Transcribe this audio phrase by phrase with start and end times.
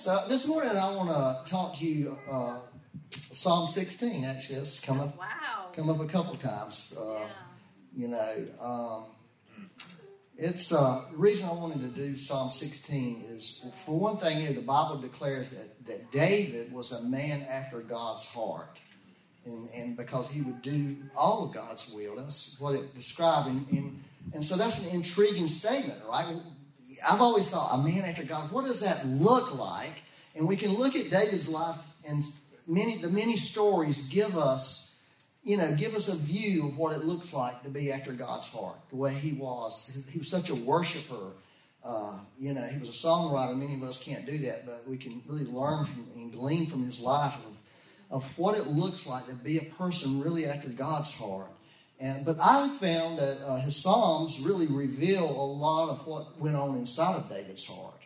[0.00, 2.56] So this morning I want to talk to you uh,
[3.10, 4.24] Psalm 16.
[4.24, 5.66] Actually, it's come up Wow.
[5.74, 6.94] come up a couple times.
[6.98, 7.26] Uh, Yeah.
[7.94, 9.04] You know, um,
[10.38, 14.48] it's uh, the reason I wanted to do Psalm 16 is for one thing, you
[14.48, 18.78] know, the Bible declares that, that David was a man after God's heart.
[19.44, 22.16] And, and because he would do all of God's will.
[22.16, 23.48] That's what it described.
[23.48, 26.36] And, and, and so that's an intriguing statement, right?
[27.08, 30.02] I've always thought, a man after God, what does that look like?
[30.34, 31.78] And we can look at David's life,
[32.08, 32.22] and
[32.66, 35.00] many the many stories give us,
[35.42, 38.52] you know, give us a view of what it looks like to be after God's
[38.54, 40.06] heart, the way he was.
[40.10, 41.32] He was such a worshiper.
[41.82, 43.56] Uh, you know, he was a songwriter.
[43.56, 46.84] Many of us can't do that, but we can really learn from and glean from
[46.84, 51.18] his life of, of what it looks like to be a person really after God's
[51.18, 51.48] heart.
[52.00, 56.56] And, but I found that uh, his Psalms really reveal a lot of what went
[56.56, 58.00] on inside of David's heart.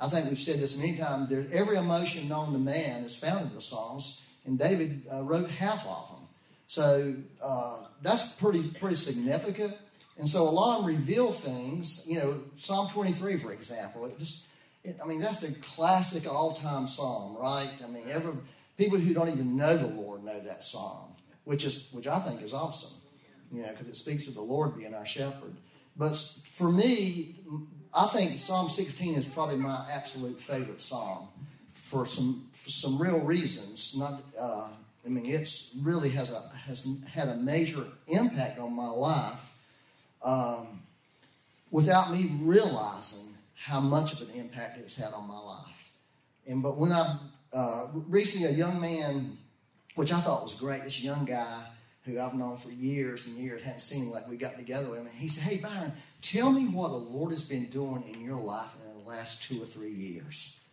[0.00, 1.28] I think we've said this many times.
[1.28, 5.50] There, every emotion known to man is found in the Psalms, and David uh, wrote
[5.50, 6.28] half of them.
[6.66, 9.74] So uh, that's pretty pretty significant.
[10.18, 12.06] And so a lot of them reveal things.
[12.08, 14.06] You know, Psalm 23, for example.
[14.06, 14.48] It just,
[14.82, 17.70] it, I mean, that's the classic all-time psalm, right?
[17.84, 18.34] I mean, ever
[18.78, 21.12] people who don't even know the Lord know that psalm,
[21.44, 22.98] which is which I think is awesome
[23.52, 25.54] you know, because it speaks of the Lord being our shepherd.
[25.96, 27.36] But for me,
[27.94, 31.28] I think Psalm 16 is probably my absolute favorite psalm
[31.72, 33.96] for some for some real reasons.
[33.96, 34.68] Not, uh,
[35.04, 39.58] I mean, it's really has a has had a major impact on my life
[40.22, 40.82] um,
[41.70, 45.90] without me realizing how much of an impact it's had on my life.
[46.46, 47.18] And but when I
[47.52, 49.38] uh, recently a young man,
[49.94, 51.62] which I thought was great, this young guy
[52.06, 55.00] who I've known for years and years, hadn't seen him like we got together with
[55.00, 55.06] him.
[55.06, 58.38] And he said, Hey, Byron, tell me what the Lord has been doing in your
[58.38, 60.66] life in the last two or three years.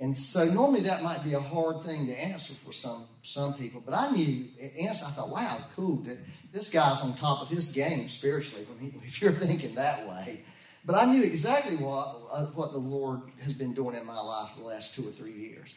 [0.00, 3.82] And so normally that might be a hard thing to answer for some some people,
[3.84, 4.48] but I knew
[4.80, 5.06] answer.
[5.06, 5.96] I thought, wow, cool.
[5.98, 6.18] That
[6.52, 8.66] this guy's on top of his game spiritually.
[9.04, 10.40] If you're thinking that way,
[10.84, 14.56] but I knew exactly what uh, what the Lord has been doing in my life
[14.58, 15.74] the last two or three years.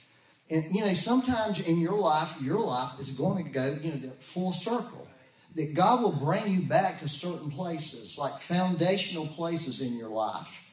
[0.49, 3.97] And you know, sometimes in your life, your life is going to go, you know,
[3.97, 5.07] the full circle.
[5.55, 10.71] That God will bring you back to certain places, like foundational places in your life,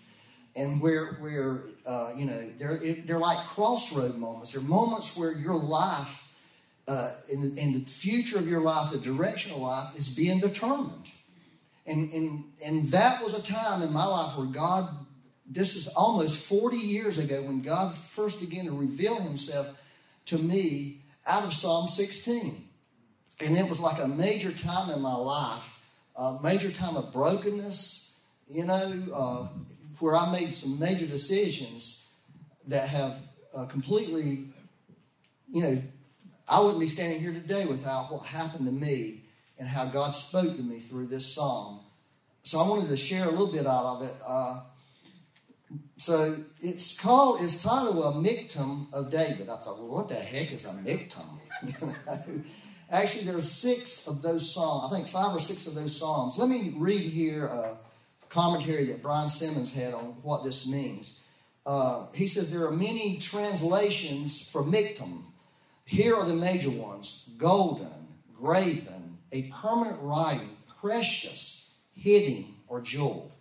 [0.55, 2.77] and where where uh, you know they're
[3.07, 4.53] they're like crossroad moments.
[4.53, 6.31] They're moments where your life,
[6.87, 11.11] uh, in, in the future of your life, the direction of life is being determined.
[11.87, 14.89] And and and that was a time in my life where God
[15.47, 19.81] this is almost 40 years ago when God first began to reveal himself
[20.27, 22.65] to me out of Psalm 16.
[23.41, 25.83] And it was like a major time in my life,
[26.17, 28.19] a major time of brokenness,
[28.49, 29.49] you know, uh,
[29.99, 32.07] where I made some major decisions
[32.69, 33.19] that have
[33.55, 34.45] uh, completely,
[35.51, 35.83] you know,
[36.49, 39.23] I wouldn't be standing here today without what happened to me
[39.59, 41.81] and how God spoke to me through this psalm.
[42.43, 44.15] So I wanted to share a little bit out of it.
[44.27, 44.61] Uh,
[45.97, 49.49] so it's called, it's titled a Miktam of David.
[49.49, 51.25] I thought, well, what the heck is a Miktam?
[52.91, 54.93] Actually, there are six of those psalms.
[54.93, 56.37] I think five or six of those psalms.
[56.39, 57.77] Let me read here a
[58.29, 61.23] commentary that Brian Simmons had on what this means.
[61.65, 65.23] Uh, he says there are many translations for Miktam.
[65.87, 73.34] Here are the major ones golden, graven, a permanent writing, precious, hidden, or jewel.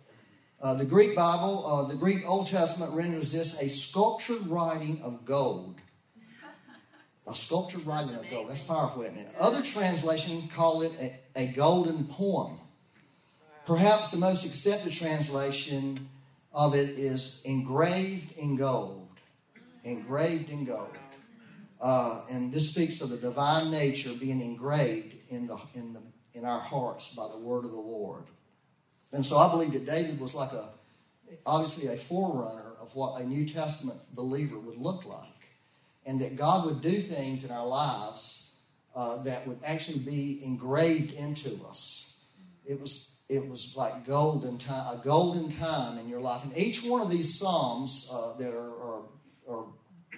[0.64, 5.26] Uh, the Greek Bible, uh, the Greek Old Testament renders this a sculptured writing of
[5.26, 5.74] gold.
[7.26, 8.48] A sculptured writing of gold.
[8.48, 9.28] That's powerful, isn't it?
[9.38, 12.58] Other translations call it a, a golden poem.
[13.66, 16.08] Perhaps the most accepted translation
[16.54, 19.06] of it is engraved in gold.
[19.84, 20.96] Engraved in gold.
[21.78, 26.00] Uh, and this speaks of the divine nature being engraved in, the, in, the,
[26.32, 28.24] in our hearts by the word of the Lord.
[29.14, 30.68] And so I believe that David was like a,
[31.46, 35.22] obviously a forerunner of what a New Testament believer would look like.
[36.04, 38.50] And that God would do things in our lives
[38.94, 42.16] uh, that would actually be engraved into us.
[42.66, 46.42] It was, it was like golden time, a golden time in your life.
[46.44, 49.02] And each one of these psalms uh, that are, are,
[49.48, 49.64] are,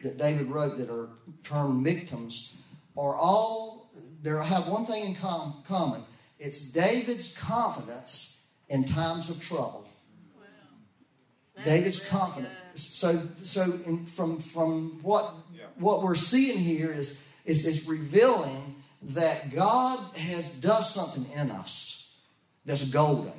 [0.04, 1.10] that David wrote that are
[1.44, 2.56] termed Miktams
[2.96, 3.90] are all,
[4.22, 6.02] they have one thing in com- common.
[6.38, 8.35] It's David's confidence
[8.68, 9.88] in times of trouble.
[10.36, 11.64] Wow.
[11.64, 12.52] David's confident.
[12.72, 12.78] good.
[12.78, 15.34] So, so in, from from what
[15.76, 22.18] what we're seeing here is is is revealing that God has does something in us
[22.64, 23.32] that's golden,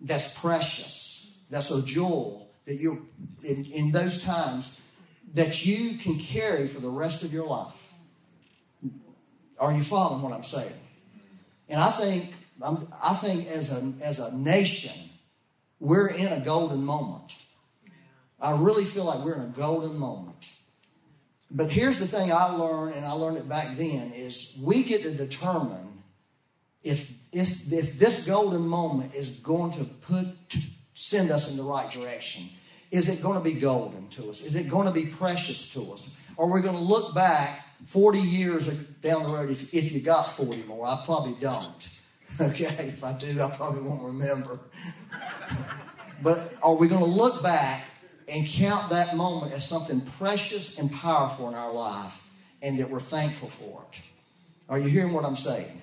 [0.00, 3.08] that's precious, that's a jewel that you
[3.46, 4.80] in, in those times
[5.34, 7.92] that you can carry for the rest of your life.
[9.58, 10.72] Are you following what I'm saying?
[11.68, 14.92] And I think, I'm, I think as a, as a nation,
[15.78, 17.34] we're in a golden moment.
[18.40, 20.50] I really feel like we're in a golden moment.
[21.50, 25.02] But here's the thing I learned, and I learned it back then, is we get
[25.02, 26.02] to determine
[26.82, 30.26] if, if, if this golden moment is going to put
[31.00, 32.46] send us in the right direction.
[32.90, 34.42] Is it going to be golden to us?
[34.42, 36.14] Is it going to be precious to us?
[36.36, 40.00] Or are we going to look back 40 years down the road if, if you
[40.00, 40.86] got 40 more?
[40.86, 41.99] I probably don't.
[42.40, 44.60] Okay, if I do, I probably won't remember.
[46.22, 47.84] but are we going to look back
[48.32, 52.30] and count that moment as something precious and powerful in our life
[52.62, 54.00] and that we're thankful for it?
[54.70, 55.82] Are you hearing what I'm saying?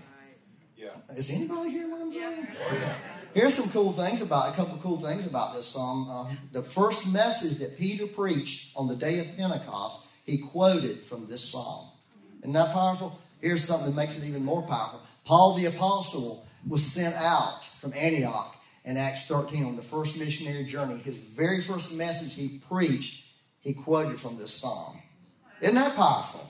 [0.76, 0.90] Yeah.
[1.16, 2.48] Is anybody hearing what I'm saying?
[2.70, 2.96] Oh, yeah.
[3.34, 6.10] Here's some cool things about a couple cool things about this song.
[6.10, 11.28] Uh, the first message that Peter preached on the day of Pentecost, he quoted from
[11.28, 11.92] this song.
[12.40, 13.20] Isn't that powerful?
[13.42, 15.02] Here's something that makes it even more powerful.
[15.28, 20.64] Paul the apostle was sent out from Antioch in Acts 13 on the first missionary
[20.64, 20.98] journey.
[21.00, 25.02] His very first message he preached, he quoted from this psalm.
[25.60, 26.50] Isn't that powerful?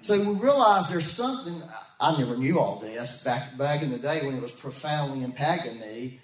[0.00, 1.54] So we realize there's something
[2.00, 5.78] I never knew all this back back in the day when it was profoundly impacting
[5.80, 6.20] me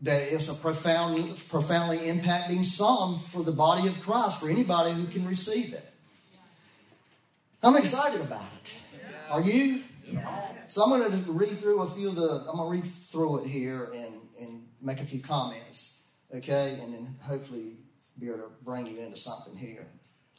[0.00, 5.04] that it's a profound, profoundly impacting psalm for the body of Christ, for anybody who
[5.08, 5.86] can receive it.
[7.62, 8.74] I'm excited about it.
[9.28, 9.82] Are you?
[10.68, 13.44] So I'm going to read through a few of the, I'm going to read through
[13.44, 16.04] it here and, and make a few comments,
[16.34, 16.78] okay?
[16.82, 17.74] And then hopefully
[18.18, 19.86] be able to bring you into something here.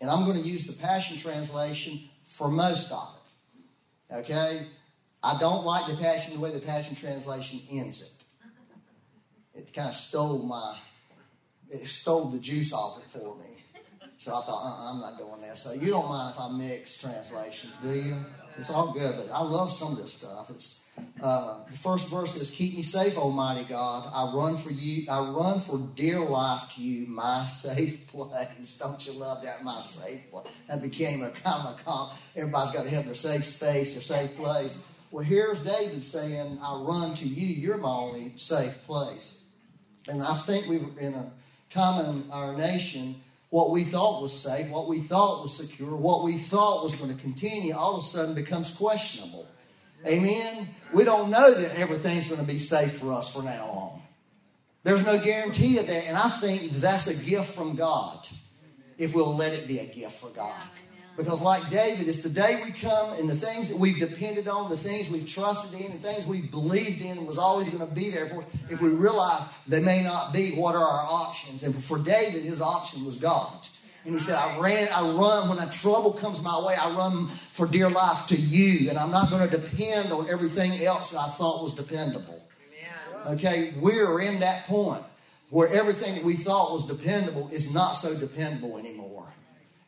[0.01, 3.17] And I'm going to use the Passion Translation for most of
[4.09, 4.67] it, okay?
[5.23, 8.25] I don't like the Passion, the way the Passion Translation ends it
[9.55, 10.77] it kind of stole my,
[11.69, 13.63] it stole the juice off it for me.
[14.17, 15.57] So I thought, uh-uh, I'm not doing that.
[15.57, 18.15] So you don't mind if I mix translations, do you?
[18.57, 20.49] It's all good, but I love some of this stuff.
[20.49, 20.89] It's
[21.21, 24.09] uh, the first verse is, "Keep me safe, Almighty God.
[24.13, 25.05] I run for you.
[25.09, 29.79] I run for dear life to you, my safe place." Don't you love that, my
[29.79, 30.47] safe place?
[30.67, 32.13] That became a kind of a comp.
[32.35, 34.87] Everybody's got to have their safe space, their safe place.
[35.11, 37.47] Well, here's David saying, "I run to you.
[37.47, 39.43] You're my only safe place."
[40.07, 41.31] And I think we were in a
[41.69, 43.21] time in our nation,
[43.55, 47.15] what we thought was safe, what we thought was secure, what we thought was going
[47.15, 49.47] to continue, all of a sudden becomes questionable.
[50.05, 50.67] Amen?
[50.91, 54.01] We don't know that everything's going to be safe for us from now on.
[54.83, 58.27] There's no guarantee of that, and I think that's a gift from God
[58.97, 60.67] if we'll let it be a gift for God.
[61.17, 64.69] Because, like David, it's the day we come and the things that we've depended on,
[64.69, 68.09] the things we've trusted in, the things we've believed in was always going to be
[68.09, 68.27] there.
[68.27, 71.63] For, if we realize they may not be, what are our options?
[71.63, 73.65] And for David, his option was God.
[74.03, 77.27] And he said, I ran, I run when a trouble comes my way, I run
[77.27, 78.89] for dear life to you.
[78.89, 82.41] And I'm not going to depend on everything else that I thought was dependable.
[83.25, 85.01] Okay, we're in that point
[85.49, 89.04] where everything that we thought was dependable is not so dependable anymore.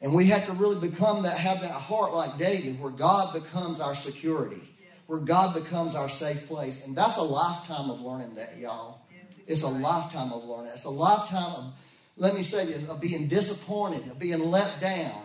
[0.01, 3.79] And we have to really become that, have that heart like David, where God becomes
[3.79, 4.61] our security,
[5.07, 6.85] where God becomes our safe place.
[6.85, 9.01] And that's a lifetime of learning that, y'all.
[9.47, 10.71] It's a lifetime of learning.
[10.73, 11.73] It's a lifetime of,
[12.17, 15.23] let me say this, of being disappointed, of being let down.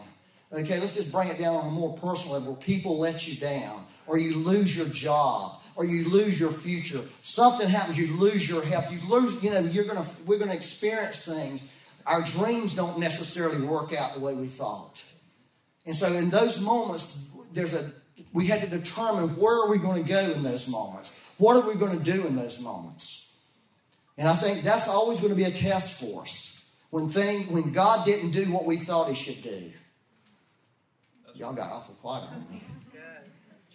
[0.53, 2.57] Okay, let's just bring it down on a more personal level.
[2.57, 7.01] People let you down, or you lose your job, or you lose your future.
[7.23, 8.93] Something happens, you lose your health.
[8.93, 11.73] You lose, you know, you're gonna we're gonna experience things
[12.07, 15.03] our dreams don't necessarily work out the way we thought.
[15.87, 17.19] And so in those moments,
[17.53, 17.91] there's a
[18.33, 21.23] we had to determine where are we going to go in those moments?
[21.39, 23.35] What are we going to do in those moments?
[24.17, 26.65] And I think that's always going to be a test for us.
[26.91, 29.73] When thing when God didn't do what we thought he should do.
[31.35, 32.63] Y'all got awful quiet on me.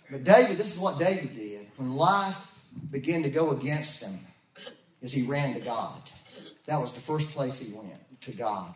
[0.10, 1.68] But David, this is what David did.
[1.76, 2.58] When life
[2.92, 4.20] began to go against him,
[5.02, 6.00] is he ran to God.
[6.68, 8.74] That was the first place he went to God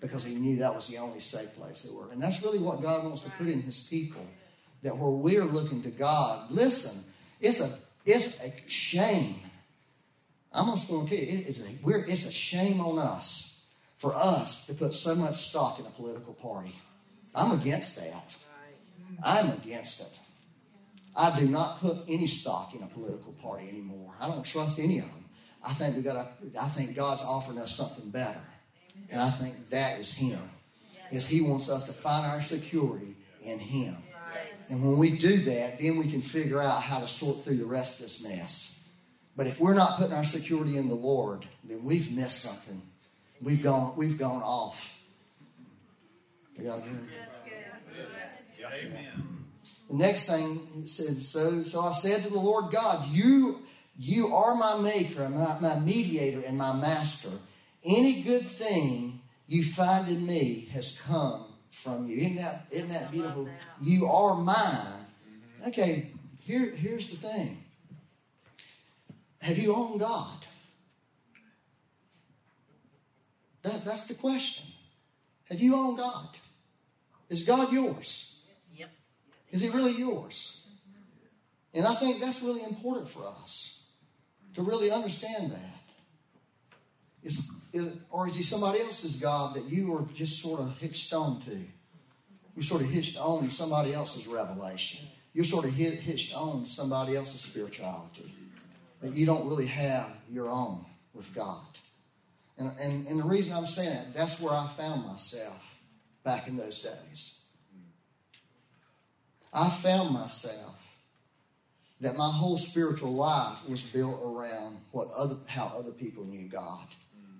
[0.00, 2.10] because he knew that was the only safe place they were.
[2.10, 4.26] And that's really what God wants to put in his people.
[4.82, 7.04] That where we're looking to God, listen,
[7.40, 9.36] it's a it's a shame.
[10.52, 13.64] I'm just going to tell you, it's a, it's a shame on us
[13.96, 16.74] for us to put so much stock in a political party.
[17.34, 18.34] I'm against that.
[19.24, 20.18] I'm against it.
[21.14, 24.14] I do not put any stock in a political party anymore.
[24.20, 25.24] I don't trust any of them.
[25.64, 26.32] I think we got.
[26.60, 28.42] I think God's offering us something better.
[29.10, 30.38] And I think that is Him.
[31.10, 33.96] Is He wants us to find our security in Him.
[34.70, 37.66] And when we do that, then we can figure out how to sort through the
[37.66, 38.88] rest of this mess.
[39.36, 42.80] But if we're not putting our security in the Lord, then we've missed something.
[43.40, 45.00] We've gone, we've gone off.
[46.58, 46.98] Y'all hear me?
[47.18, 48.06] That's good.
[48.72, 49.44] Amen.
[49.90, 53.62] The next thing he said, so so I said to the Lord God, You
[53.98, 57.36] you are my maker, my, my mediator, and my master.
[57.84, 62.18] Any good thing you find in me has come from you.
[62.18, 63.44] Isn't that isn't that beautiful?
[63.44, 63.52] that.
[63.80, 65.06] You are mine.
[65.66, 66.10] Okay,
[66.40, 67.62] here, here's the thing.
[69.40, 70.38] Have you owned God?
[73.62, 74.66] That, that's the question.
[75.50, 76.28] Have you owned God?
[77.28, 78.42] Is God yours?
[78.76, 78.90] Yep.
[79.50, 80.68] Is he really yours?
[81.74, 83.88] And I think that's really important for us
[84.54, 85.80] to really understand that.
[87.22, 87.50] Is, is,
[88.10, 91.58] or is he somebody else's God that you are just sort of hitched on to?
[92.54, 95.08] You're sort of hitched on to somebody else's revelation.
[95.32, 98.30] You're sort of hit, hitched on to somebody else's spirituality.
[99.00, 101.64] That you don't really have your own with God.
[102.58, 105.78] And, and, and the reason I'm saying that, that's where I found myself
[106.22, 107.46] back in those days.
[109.52, 110.78] I found myself
[112.00, 116.86] that my whole spiritual life was built around what other how other people knew God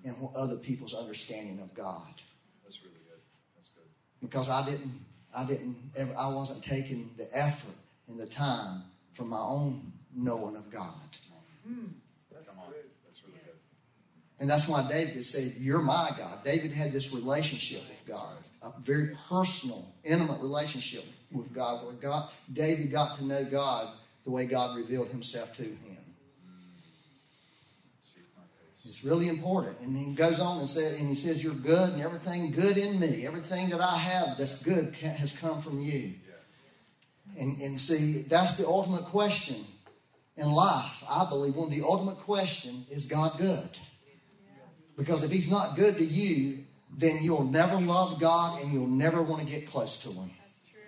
[0.05, 2.01] and what other people's understanding of God.
[2.63, 3.21] That's really good.
[3.55, 3.85] That's good.
[4.21, 5.05] Because I didn't
[5.35, 7.75] I didn't ever I wasn't taking the effort
[8.07, 8.83] and the time
[9.13, 10.93] for my own knowing of God.
[11.65, 11.85] Hmm.
[12.45, 12.73] Come on.
[13.05, 13.55] That's really good.
[14.39, 16.43] And that's why David said, You're my God.
[16.43, 22.29] David had this relationship with God, a very personal, intimate relationship with God, where God
[22.51, 23.87] David got to know God
[24.25, 25.92] the way God revealed himself to him.
[28.83, 28.97] Seek my face.
[28.97, 29.79] It's really important.
[29.79, 32.99] And he goes on and says, and he says, You're good, and everything good in
[32.99, 36.13] me, everything that I have that's good has come from you.
[36.27, 37.41] Yeah.
[37.41, 39.57] And, and see, that's the ultimate question
[40.35, 41.03] in life.
[41.09, 43.69] I believe one of the ultimate question is God good?
[44.97, 49.21] Because if He's not good to you, then you'll never love God and you'll never
[49.21, 50.31] want to get close to Him.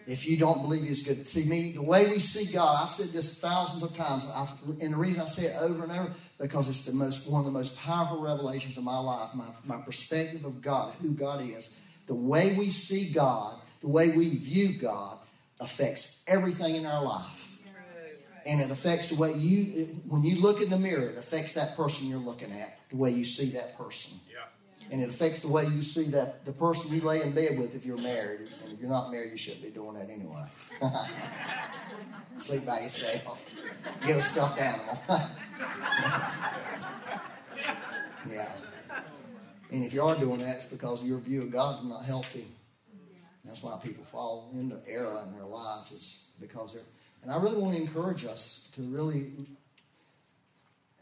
[0.07, 3.07] If you don't believe He's good, see me, the way we see God, I've said
[3.07, 6.67] this thousands of times, I've, and the reason I say it over and over because
[6.69, 9.33] it's the most one of the most powerful revelations of my life.
[9.33, 14.09] My, my perspective of God, who God is, the way we see God, the way
[14.09, 15.17] we view God,
[15.59, 17.55] affects everything in our life
[18.45, 21.75] and it affects the way you when you look in the mirror it affects that
[21.75, 24.39] person you're looking at the way you see that person Yeah.
[24.91, 27.75] and it affects the way you see that the person you lay in bed with
[27.75, 28.49] if you're married
[28.85, 30.45] you're not married you shouldn't be doing that anyway.
[32.37, 33.51] Sleep by yourself.
[34.05, 34.99] Get a stuffed animal.
[38.27, 38.51] Yeah.
[39.71, 42.47] And if you are doing that it's because your view of god is not healthy.
[43.43, 46.81] That's why people fall into error in their life is because they're
[47.21, 49.31] and I really want to encourage us to really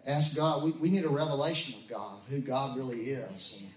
[0.05, 0.63] ask God.
[0.63, 3.61] We, we need a revelation of God, who God really is.
[3.61, 3.71] And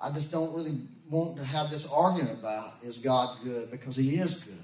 [0.00, 4.18] I just don't really want to have this argument about is God good because He
[4.18, 4.54] is good.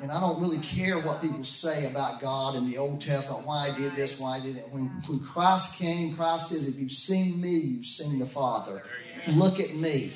[0.00, 3.68] And I don't really care what people say about God in the Old Testament, why
[3.68, 4.70] I did this, why I did that.
[4.70, 8.84] When, when Christ came, Christ said, If you've seen me, you've seen the Father.
[9.26, 10.12] Look at me.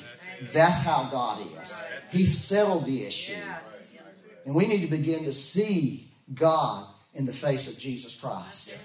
[0.53, 1.81] That's how God is.
[2.11, 3.39] He settled the issue.
[4.45, 8.77] And we need to begin to see God in the face of Jesus Christ.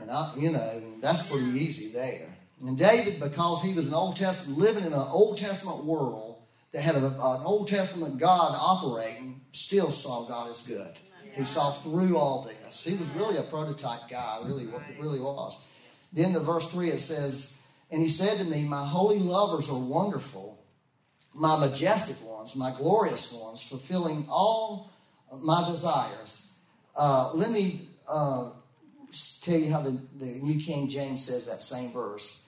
[0.00, 2.31] And I, you know, that's pretty easy there.
[2.64, 6.82] And David, because he was an Old Testament, living in an Old Testament world that
[6.82, 10.94] had a, an Old Testament God operating, still saw God as good.
[11.34, 12.84] He saw through all this.
[12.84, 15.66] He was really a prototype guy, really, really was.
[16.12, 17.56] Then the verse 3 it says,
[17.90, 20.62] And he said to me, My holy lovers are wonderful,
[21.34, 24.92] my majestic ones, my glorious ones, fulfilling all
[25.40, 26.52] my desires.
[26.94, 28.50] Uh, let me uh,
[29.40, 32.41] tell you how the, the New King James says that same verse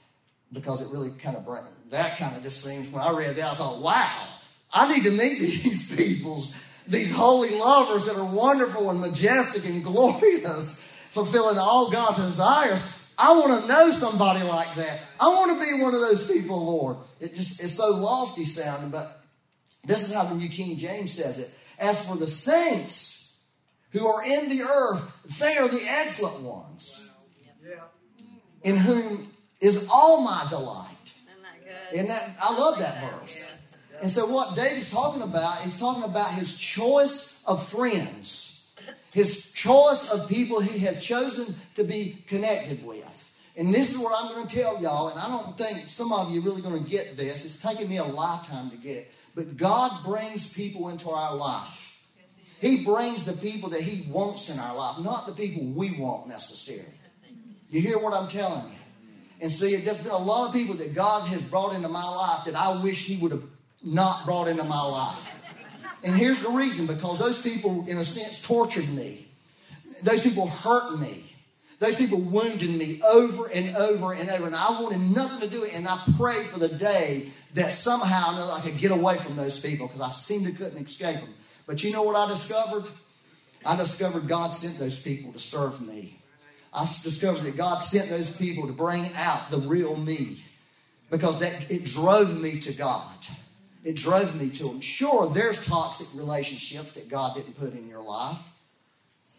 [0.54, 3.52] because it really kind of brings that kind of just seems when I read that
[3.52, 4.26] I thought, wow,
[4.72, 9.82] I need to meet these peoples, these holy lovers that are wonderful and majestic and
[9.82, 13.00] glorious, fulfilling all God's desires.
[13.16, 15.00] I want to know somebody like that.
[15.20, 16.96] I want to be one of those people, Lord.
[17.20, 19.06] It just it's so lofty sounding, but
[19.84, 21.50] this is how the New King James says it.
[21.78, 23.36] As for the saints
[23.90, 27.12] who are in the earth, they are the excellent ones,
[28.64, 29.30] in whom
[29.64, 30.88] is all my delight.
[31.92, 33.56] Isn't that that I love that verse.
[34.02, 38.72] And so what David's talking about, he's talking about his choice of friends,
[39.12, 43.10] his choice of people he has chosen to be connected with.
[43.56, 46.32] And this is what I'm going to tell y'all, and I don't think some of
[46.32, 47.44] you are really going to get this.
[47.44, 49.14] It's taken me a lifetime to get it.
[49.36, 52.02] But God brings people into our life.
[52.60, 56.28] He brings the people that He wants in our life, not the people we want
[56.28, 56.94] necessarily.
[57.70, 58.78] You hear what I'm telling you?
[59.44, 62.46] And see, there's been a lot of people that God has brought into my life
[62.46, 63.44] that I wish He would have
[63.82, 65.44] not brought into my life.
[66.02, 69.26] And here's the reason because those people, in a sense, tortured me.
[70.02, 71.24] Those people hurt me.
[71.78, 74.46] Those people wounded me over and over and over.
[74.46, 75.74] And I wanted nothing to do it.
[75.74, 79.88] And I prayed for the day that somehow I could get away from those people
[79.88, 81.34] because I seemed to couldn't escape them.
[81.66, 82.84] But you know what I discovered?
[83.66, 86.18] I discovered God sent those people to serve me.
[86.74, 90.38] I discovered that God sent those people to bring out the real me
[91.10, 93.08] because that it drove me to God.
[93.84, 94.80] It drove me to Him.
[94.80, 98.38] Sure, there's toxic relationships that God didn't put in your life.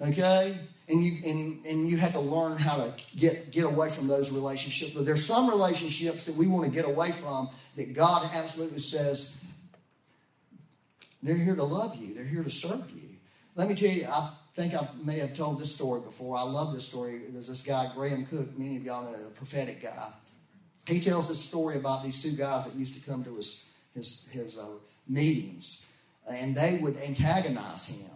[0.01, 0.55] Okay?
[0.87, 4.31] And you and, and you have to learn how to get, get away from those
[4.31, 4.91] relationships.
[4.91, 9.35] But there's some relationships that we want to get away from that God absolutely says
[11.23, 13.01] they're here to love you, they're here to serve you.
[13.55, 16.38] Let me tell you, I think I may have told this story before.
[16.38, 17.21] I love this story.
[17.29, 20.07] There's this guy, Graham Cooke, many of y'all know, a prophetic guy.
[20.88, 24.29] He tells this story about these two guys that used to come to his, his,
[24.31, 24.67] his uh,
[25.09, 25.85] meetings,
[26.29, 28.09] and they would antagonize him.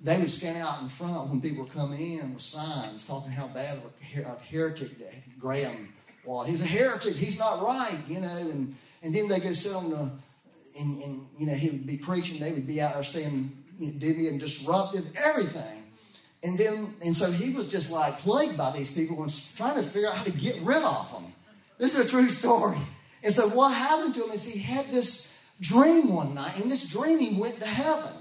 [0.00, 3.48] They would stand out in front when people were coming in with signs talking how
[3.48, 5.92] bad of a, a heretic that Graham
[6.24, 6.48] was.
[6.48, 7.14] He's a heretic.
[7.14, 8.36] He's not right, you know.
[8.36, 10.10] And, and then they'd go sit on the,
[10.78, 12.38] and, and you know, he would be preaching.
[12.38, 15.82] They would be out there saying divvy and disrupted everything.
[16.42, 19.82] And then, and so he was just like plagued by these people and trying to
[19.82, 21.32] figure out how to get rid of them.
[21.78, 22.78] This is a true story.
[23.22, 26.58] And so what happened to him is he had this dream one night.
[26.60, 28.12] and this dream he went to heaven.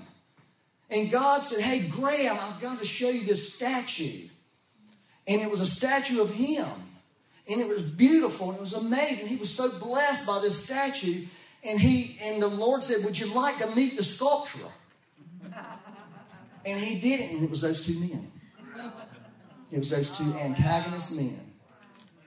[0.92, 4.28] And God said, Hey, Graham, I've got to show you this statue.
[5.28, 6.68] And it was a statue of him.
[7.50, 9.28] And it was beautiful and it was amazing.
[9.28, 11.26] He was so blessed by this statue.
[11.64, 14.68] And he and the Lord said, Would you like to meet the sculptor?
[16.64, 18.32] And he did it, and it was those two men.
[19.72, 21.40] It was those two antagonist men.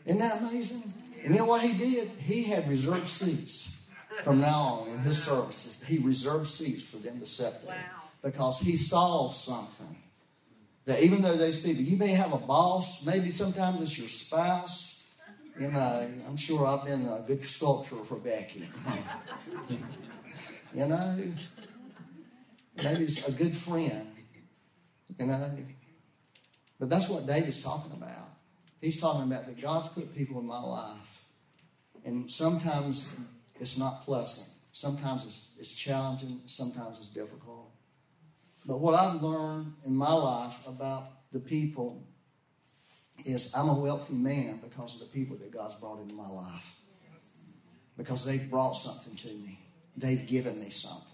[0.04, 0.92] Isn't that amazing?
[1.22, 2.08] And you know what he did?
[2.18, 3.86] He had reserved seats
[4.22, 5.82] from now on in his services.
[5.84, 7.76] He reserved seats for them to sit there.
[7.76, 8.02] Wow.
[8.22, 9.96] Because he saw something.
[10.86, 15.04] That even though those people, you may have a boss, maybe sometimes it's your spouse.
[15.58, 18.68] You know, I'm sure I've been a good sculptor for Becky.
[20.74, 21.16] you know,
[22.76, 24.08] maybe it's a good friend.
[25.18, 25.50] You know?
[26.78, 28.28] But that's what David's talking about.
[28.80, 31.24] He's talking about that God's put people in my life.
[32.04, 33.16] And sometimes
[33.60, 34.50] it's not pleasant.
[34.72, 36.40] Sometimes it's, it's challenging.
[36.46, 37.70] Sometimes it's difficult.
[38.66, 42.06] But what I've learned in my life about the people
[43.24, 46.80] is I'm a wealthy man because of the people that God's brought into my life.
[47.96, 49.60] Because they've brought something to me.
[49.96, 51.13] They've given me something.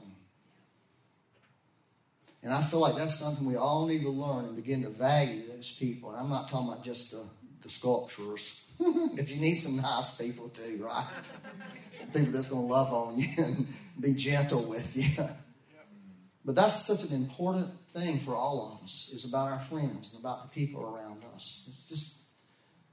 [2.43, 5.47] And I feel like that's something we all need to learn and begin to value
[5.47, 6.11] those people.
[6.11, 7.23] And I'm not talking about just the,
[7.63, 11.05] the sculptures, because you need some nice people too, right?
[12.13, 13.67] people that's going to love on you and
[14.01, 15.25] be gentle with you.
[16.45, 20.21] But that's such an important thing for all of us, is about our friends and
[20.21, 21.69] about the people around us.
[21.69, 22.17] It's just,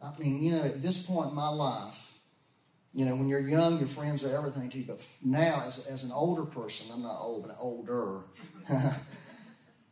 [0.01, 2.13] I mean, you know, at this point in my life,
[2.93, 4.85] you know, when you're young, your friends are everything to you.
[4.85, 8.21] But now, as, as an older person, I'm not old, but older,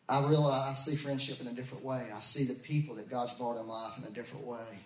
[0.08, 2.08] I realize I see friendship in a different way.
[2.15, 4.80] I see the people that God's brought in life in a different way.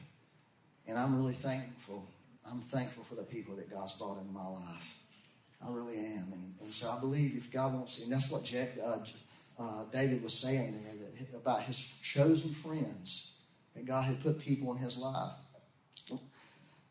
[0.87, 2.07] And I'm really thankful.
[2.49, 4.95] I'm thankful for the people that God's brought into my life.
[5.65, 6.29] I really am.
[6.31, 8.99] And, and so I believe if God wants to, and that's what Jack, uh,
[9.59, 13.41] uh, David was saying there that, about his chosen friends,
[13.75, 15.33] that God had put people in his life.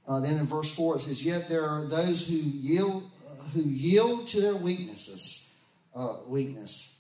[0.07, 3.63] Uh, then in verse 4 it says, Yet there are those who yield, uh, who
[3.63, 5.57] yield to their weaknesses,
[5.95, 6.98] uh, weakness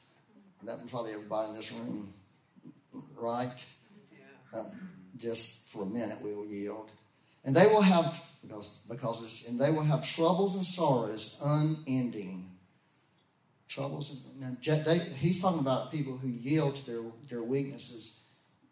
[0.65, 2.13] that probably everybody in this room,
[3.17, 3.65] right?
[4.53, 4.65] Uh,
[5.17, 6.91] just for a minute, we will yield.
[7.45, 12.51] And they will have because because and they will have troubles and sorrows unending.
[13.69, 18.21] Troubles and now, he's talking about people who yield to their, their weaknesses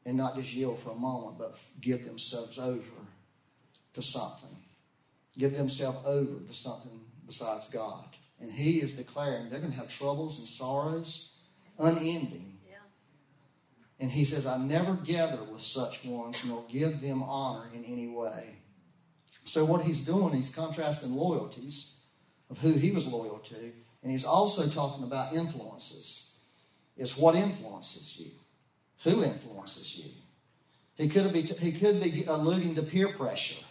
[0.07, 2.83] and not just yield for a moment, but give themselves over
[3.92, 4.57] to something.
[5.37, 8.05] Give themselves over to something besides God.
[8.40, 11.36] And he is declaring they're going to have troubles and sorrows
[11.79, 12.59] unending.
[12.69, 12.77] Yeah.
[14.01, 18.09] And he says, I never gather with such ones, nor give them honor in any
[18.09, 18.57] way.
[19.45, 22.01] So, what he's doing, he's contrasting loyalties
[22.51, 26.39] of who he was loyal to, and he's also talking about influences.
[26.97, 28.31] It's what influences you,
[29.05, 30.11] who influences you.
[30.97, 33.62] He could be, he could be alluding to peer pressure.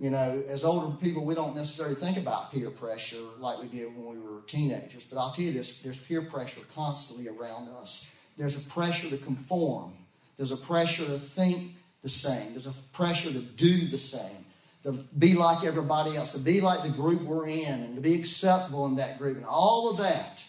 [0.00, 3.94] You know, as older people, we don't necessarily think about peer pressure like we did
[3.94, 5.04] when we were teenagers.
[5.04, 8.10] But I'll tell you this there's peer pressure constantly around us.
[8.38, 9.92] There's a pressure to conform,
[10.38, 14.46] there's a pressure to think the same, there's a pressure to do the same.
[14.82, 18.14] to be like everybody else, to be like the group we're in, and to be
[18.14, 20.44] acceptable in that group, and all of that.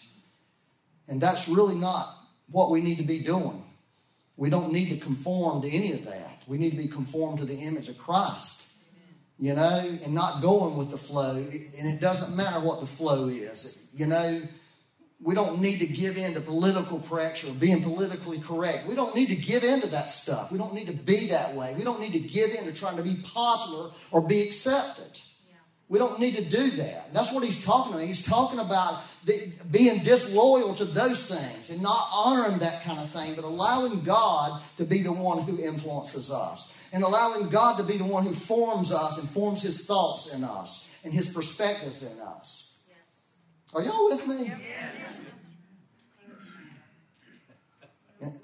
[1.08, 2.16] And that's really not
[2.50, 3.62] what we need to be doing.
[4.36, 6.42] We don't need to conform to any of that.
[6.46, 8.71] We need to be conformed to the image of Christ,
[9.38, 11.36] you know, and not going with the flow.
[11.36, 14.42] And it doesn't matter what the flow is, you know.
[15.24, 18.88] We don't need to give in to political pressure or being politically correct.
[18.88, 20.50] We don't need to give in to that stuff.
[20.50, 21.74] We don't need to be that way.
[21.78, 25.20] We don't need to give in to trying to be popular or be accepted.
[25.88, 27.12] We don't need to do that.
[27.14, 28.04] That's what he's talking about.
[28.04, 33.08] He's talking about the, being disloyal to those things and not honoring that kind of
[33.08, 37.84] thing, but allowing God to be the one who influences us and allowing God to
[37.84, 42.02] be the one who forms us and forms his thoughts in us and his perspectives
[42.02, 42.74] in us.
[42.88, 42.96] Yes.
[43.74, 44.46] Are y'all with me?
[44.46, 45.18] Yes.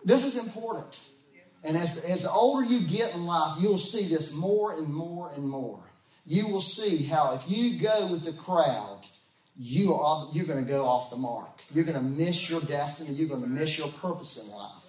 [0.04, 1.08] This is important.
[1.62, 5.30] And as, as the older you get in life, you'll see this more and more
[5.34, 5.80] and more.
[6.24, 9.00] You will see how if you go with the crowd,
[9.58, 11.62] you are, you're going to go off the mark.
[11.72, 13.10] You're going to miss your destiny.
[13.10, 14.84] You're going to miss your purpose in life.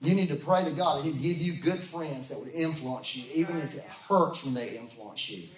[0.00, 3.16] You need to pray to God that He'd give you good friends that would influence
[3.16, 5.48] you, even if it hurts when they influence you.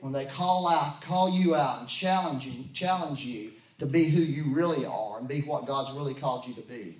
[0.00, 4.22] When they call out, call you out and challenge you, challenge you to be who
[4.22, 6.96] you really are and be what God's really called you to be.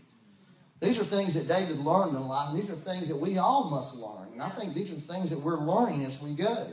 [0.81, 3.71] These are things that David learned in life, and these are things that we all
[3.71, 4.33] must learn.
[4.33, 6.67] And I think these are things that we're learning as we go.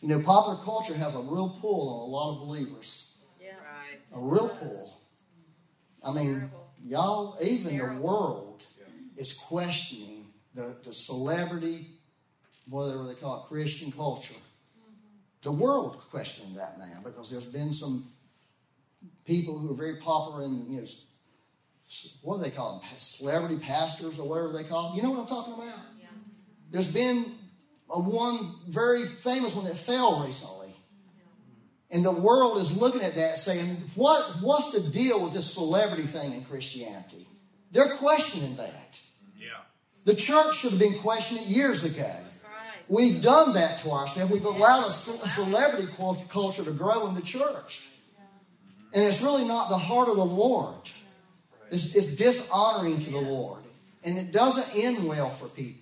[0.00, 3.18] You know, popular culture has a real pull on a lot of believers.
[3.40, 3.48] Yeah.
[3.50, 4.00] Right.
[4.14, 4.94] A real pull.
[6.06, 6.50] I mean,
[6.84, 8.62] y'all, even the world
[9.16, 11.88] is questioning the, the celebrity,
[12.68, 14.34] whatever they call it, Christian culture.
[14.34, 15.42] Mm-hmm.
[15.42, 18.04] The world questioning that now because there's been some
[19.24, 20.86] people who are very popular in, you know,
[22.22, 22.88] what do they call them?
[22.98, 24.96] Celebrity pastors or whatever they call them.
[24.96, 25.78] You know what I'm talking about?
[26.00, 26.08] Yeah.
[26.70, 27.24] There's been
[27.90, 30.68] a one very famous one that fell recently.
[31.90, 36.02] And the world is looking at that saying, what, what's the deal with this celebrity
[36.02, 37.26] thing in Christianity?
[37.72, 39.00] They're questioning that.
[39.38, 39.48] Yeah.
[40.04, 42.02] The church should have been questioning it years ago.
[42.02, 42.84] Right.
[42.88, 44.30] We've done that to ourselves.
[44.30, 45.88] We've allowed a celebrity
[46.28, 47.88] culture to grow in the church.
[48.92, 50.74] And it's really not the heart of the Lord.
[51.70, 53.62] It's, it's dishonoring to the Lord.
[54.04, 55.77] And it doesn't end well for people.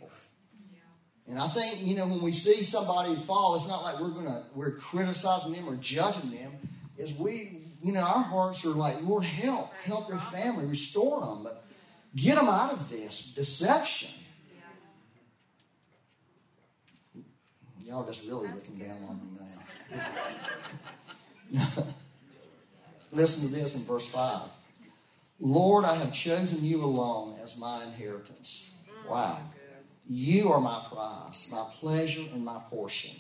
[1.28, 4.44] And I think, you know, when we see somebody fall, it's not like we're gonna
[4.54, 6.52] we're criticizing them or judging them.
[6.96, 11.42] Is we, you know, our hearts are like, Lord, help, help their family, restore them,
[11.42, 11.64] but
[12.14, 14.10] get them out of this deception.
[17.84, 19.38] Y'all just really looking down on me
[21.54, 21.84] now.
[23.12, 24.42] Listen to this in verse 5.
[25.38, 28.74] Lord, I have chosen you alone as my inheritance.
[29.04, 29.10] Mm.
[29.10, 29.38] Wow.
[30.09, 33.16] You are my prize, my pleasure, and my portion.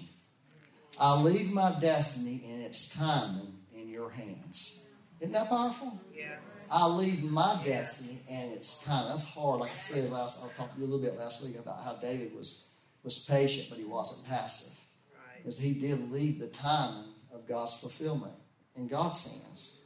[0.98, 4.84] I leave my destiny and its timing in your hands.
[5.20, 5.98] Isn't that powerful?
[6.14, 6.68] Yes.
[6.70, 9.08] I leave my destiny and its time.
[9.08, 9.60] That's hard.
[9.60, 11.94] Like I said last, I talked to you a little bit last week about how
[11.94, 12.70] David was
[13.02, 14.78] was patient, but he wasn't passive.
[15.14, 15.38] Right.
[15.38, 18.34] Because he did leave the timing of God's fulfillment
[18.74, 19.76] in God's hands.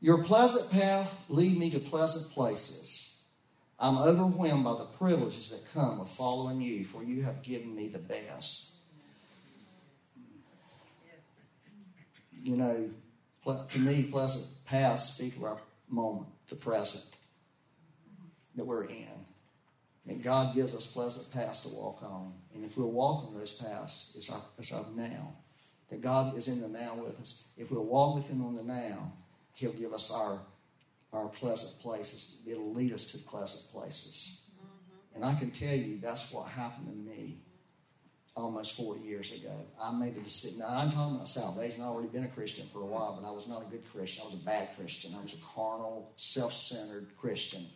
[0.00, 3.09] Your pleasant path lead me to pleasant places.
[3.80, 7.88] I'm overwhelmed by the privileges that come of following you, for you have given me
[7.88, 8.74] the best.
[12.42, 12.90] You know,
[13.70, 17.04] to me, pleasant paths speak of our moment, the present
[18.56, 19.06] that we're in.
[20.06, 22.32] And God gives us pleasant paths to walk on.
[22.54, 25.34] And if we'll walk on those paths, it's our, it's our now.
[25.88, 27.48] That God is in the now with us.
[27.56, 29.12] If we'll walk with Him on the now,
[29.54, 30.40] He'll give us our,
[31.12, 32.42] our pleasant places.
[32.48, 34.50] It'll lead us to pleasant places.
[34.54, 35.16] Mm-hmm.
[35.16, 37.38] And I can tell you that's what happened to me
[38.36, 39.52] almost 40 years ago.
[39.80, 40.60] I made a decision.
[40.60, 41.82] Now, I'm talking about salvation.
[41.82, 44.22] I've already been a Christian for a while, but I was not a good Christian.
[44.22, 45.14] I was a bad Christian.
[45.18, 47.66] I was a carnal, self centered Christian.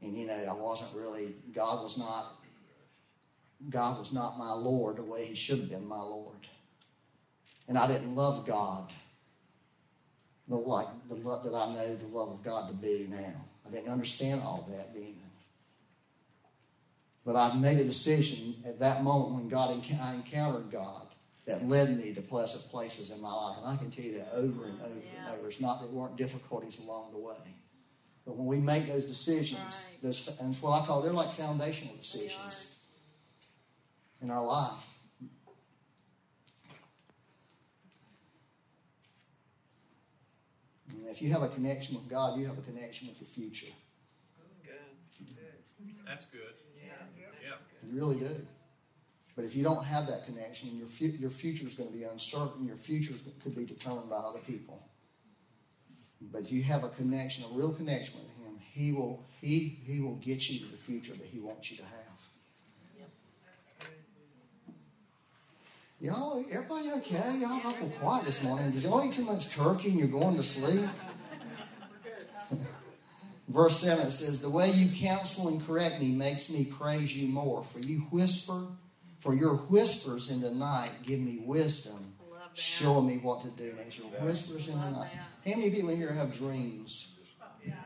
[0.00, 2.34] And, you know, I wasn't really, God was not.
[3.68, 6.46] God was not my Lord the way He should have been my Lord.
[7.66, 8.92] And I didn't love God
[10.48, 13.34] the like the love that I know the love of God to be now.
[13.66, 15.14] I didn't understand all that then.
[17.24, 21.08] But I made a decision at that moment when God I encountered God
[21.46, 23.58] that led me to pleasant places in my life.
[23.58, 25.14] And I can tell you that over and over yes.
[25.18, 25.48] and over.
[25.48, 27.36] It's not that there weren't difficulties along the way.
[28.24, 30.02] But when we make those decisions, right.
[30.02, 32.76] those, and it's what I call they're like foundational decisions
[34.20, 34.86] in our life.
[41.10, 43.72] If you have a connection with God, you have a connection with the future.
[44.38, 44.74] That's good.
[46.06, 46.54] That's good.
[46.76, 47.54] Yeah.
[47.86, 48.46] You really do.
[49.36, 52.02] But if you don't have that connection, your, fu- your future is going to be
[52.04, 52.66] uncertain.
[52.66, 54.82] Your future could be determined by other people.
[56.20, 58.58] But you have a connection, a real connection with Him.
[58.72, 61.84] He will, he, he will get you to the future that He wants you to
[61.84, 62.07] have.
[66.00, 67.38] Y'all, everybody okay?
[67.40, 68.70] Y'all awful quiet this morning.
[68.70, 70.88] Did y'all eat too much turkey and you're going to sleep?
[73.48, 77.26] Verse 7 it says, The way you counsel and correct me makes me praise you
[77.26, 77.64] more.
[77.64, 78.68] For you whisper,
[79.18, 82.14] for your whispers in the night give me wisdom,
[82.54, 83.74] showing me what to do.
[83.82, 85.10] And your whispers in the night.
[85.44, 87.16] How many people here have dreams?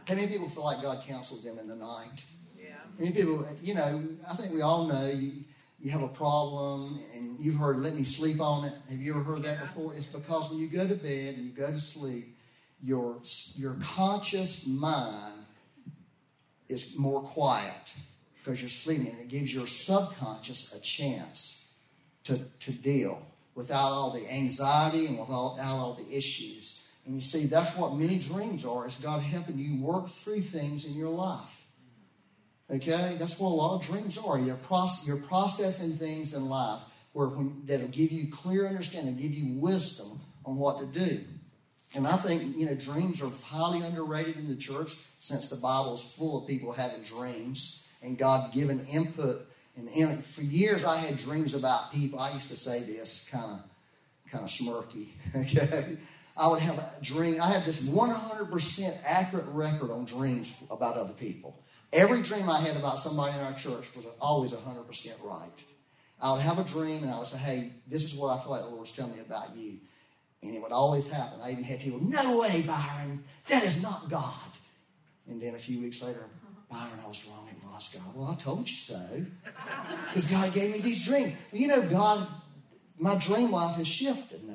[0.07, 2.27] How many people feel like God counsels them in the night?
[2.59, 2.75] Yeah.
[2.75, 5.45] How many people, you know, I think we all know you,
[5.83, 8.73] you have a problem and you've heard, let me sleep on it.
[8.89, 9.93] Have you ever heard that before?
[9.95, 12.37] It's because when you go to bed and you go to sleep,
[12.81, 13.17] your,
[13.57, 15.45] your conscious mind
[16.69, 17.95] is more quiet
[18.39, 21.75] because you're sleeping and it gives your subconscious a chance
[22.25, 23.21] to, to deal
[23.57, 26.83] without all the anxiety and without all the issues.
[27.05, 30.85] And you see, that's what many dreams are, is God helping you work through things
[30.85, 31.62] in your life.
[32.73, 33.17] Okay?
[33.19, 34.39] That's what a lot of dreams are.
[34.39, 34.59] You're,
[35.05, 36.81] you're processing things in life
[37.13, 41.21] where when, that'll give you clear understanding, give you wisdom on what to do.
[41.95, 46.15] And I think, you know, dreams are highly underrated in the church since the Bible's
[46.15, 49.47] full of people having dreams and God giving input.
[49.77, 52.19] And, and for years I had dreams about people.
[52.19, 53.61] I used to say this kind of
[54.31, 55.09] kind of smirky.
[55.37, 55.97] Okay?
[56.35, 57.43] I would have a dream.
[57.43, 61.63] I have this 100% accurate record on dreams about other people.
[61.93, 65.63] Every dream I had about somebody in our church was always 100% right.
[66.21, 68.53] I would have a dream and I would say, hey, this is what I feel
[68.53, 69.79] like the Lord's telling me about you.
[70.43, 71.41] And it would always happen.
[71.43, 74.33] I even had people, no way, Byron, that is not God.
[75.29, 76.25] And then a few weeks later,
[76.71, 77.47] Byron, I was wrong.
[77.51, 78.15] It was God.
[78.17, 79.01] Well, I told you so.
[80.09, 81.35] Because God gave me these dreams.
[81.53, 82.27] You know, God,
[82.99, 84.55] my dream life has shifted now.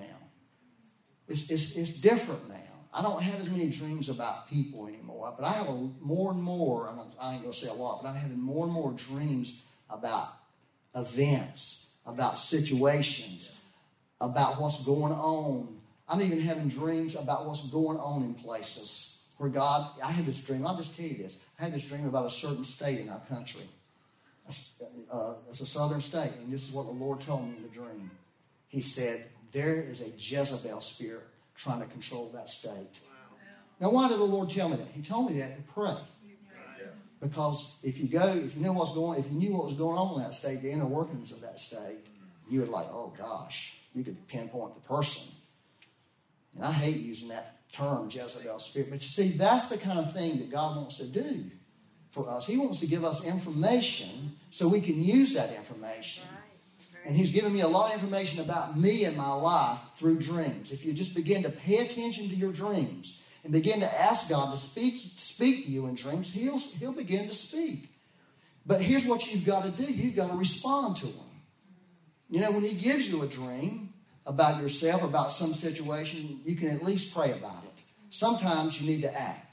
[1.28, 2.56] It's, it's, it's different now.
[2.94, 6.42] I don't have as many dreams about people anymore, but I have a, more and
[6.42, 9.62] more, I ain't going to say a lot, but I'm having more and more dreams
[9.90, 10.30] about
[10.96, 13.60] events, about situations,
[14.22, 15.78] about what's going on.
[16.10, 20.46] I'm even having dreams about what's going on in places where God, I had this
[20.46, 21.46] dream, I'll just tell you this.
[21.60, 23.62] I had this dream about a certain state in our country.
[25.12, 27.70] Uh, it's a southern state, and this is what the Lord told me in the
[27.70, 28.10] dream.
[28.70, 33.00] He said, There is a Jezebel spirit trying to control that state.
[33.80, 34.88] Now, why did the Lord tell me that?
[34.94, 35.96] He told me that to pray.
[37.20, 39.98] Because if you go, if you know what's going, if you knew what was going
[39.98, 41.98] on in that state, the inner workings of that state,
[42.50, 45.34] you would like, oh gosh, you could pinpoint the person.
[46.56, 50.14] And I hate using that term, Jezebel spirit, but you see, that's the kind of
[50.14, 51.46] thing that God wants to do
[52.12, 52.46] for us.
[52.48, 56.24] He wants to give us information so we can use that information.
[57.08, 60.74] And He's given me a lot of information about me and my life through dreams.
[60.74, 64.54] If you just begin to pay attention to your dreams and begin to ask God
[64.54, 67.88] to speak, speak to you in dreams, He'll, he'll begin to speak.
[68.66, 71.26] But here's what you've got to do you've got to respond to Him.
[72.30, 73.94] You know, when He gives you a dream
[74.26, 77.84] about yourself, about some situation, you can at least pray about it.
[78.10, 79.47] Sometimes you need to act.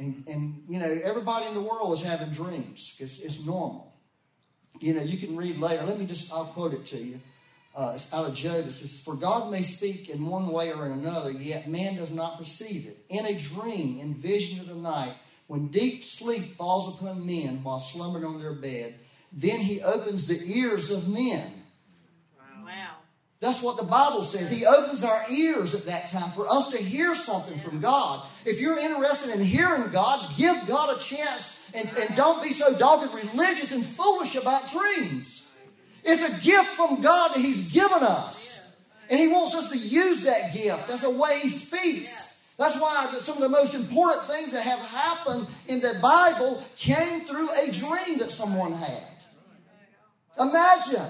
[0.00, 2.96] And, and you know, everybody in the world is having dreams.
[2.98, 3.94] It's, it's normal.
[4.80, 5.84] You know, you can read later.
[5.84, 7.20] Let me just, I'll quote it to you.
[7.76, 8.66] Uh, it's out of Job.
[8.66, 12.10] It says, For God may speak in one way or in another, yet man does
[12.10, 13.04] not perceive it.
[13.10, 15.12] In a dream, in vision of the night,
[15.46, 18.94] when deep sleep falls upon men while slumbering on their bed,
[19.32, 21.46] then he opens the ears of men.
[23.40, 24.50] That's what the Bible says.
[24.50, 28.26] He opens our ears at that time for us to hear something from God.
[28.44, 32.76] If you're interested in hearing God, give God a chance and, and don't be so
[32.76, 35.50] dogged religious and foolish about dreams.
[36.04, 38.76] It's a gift from God that He's given us.
[39.08, 40.88] And He wants us to use that gift.
[40.88, 42.44] That's the way He speaks.
[42.58, 47.22] That's why some of the most important things that have happened in the Bible came
[47.22, 49.06] through a dream that someone had.
[50.38, 51.08] Imagine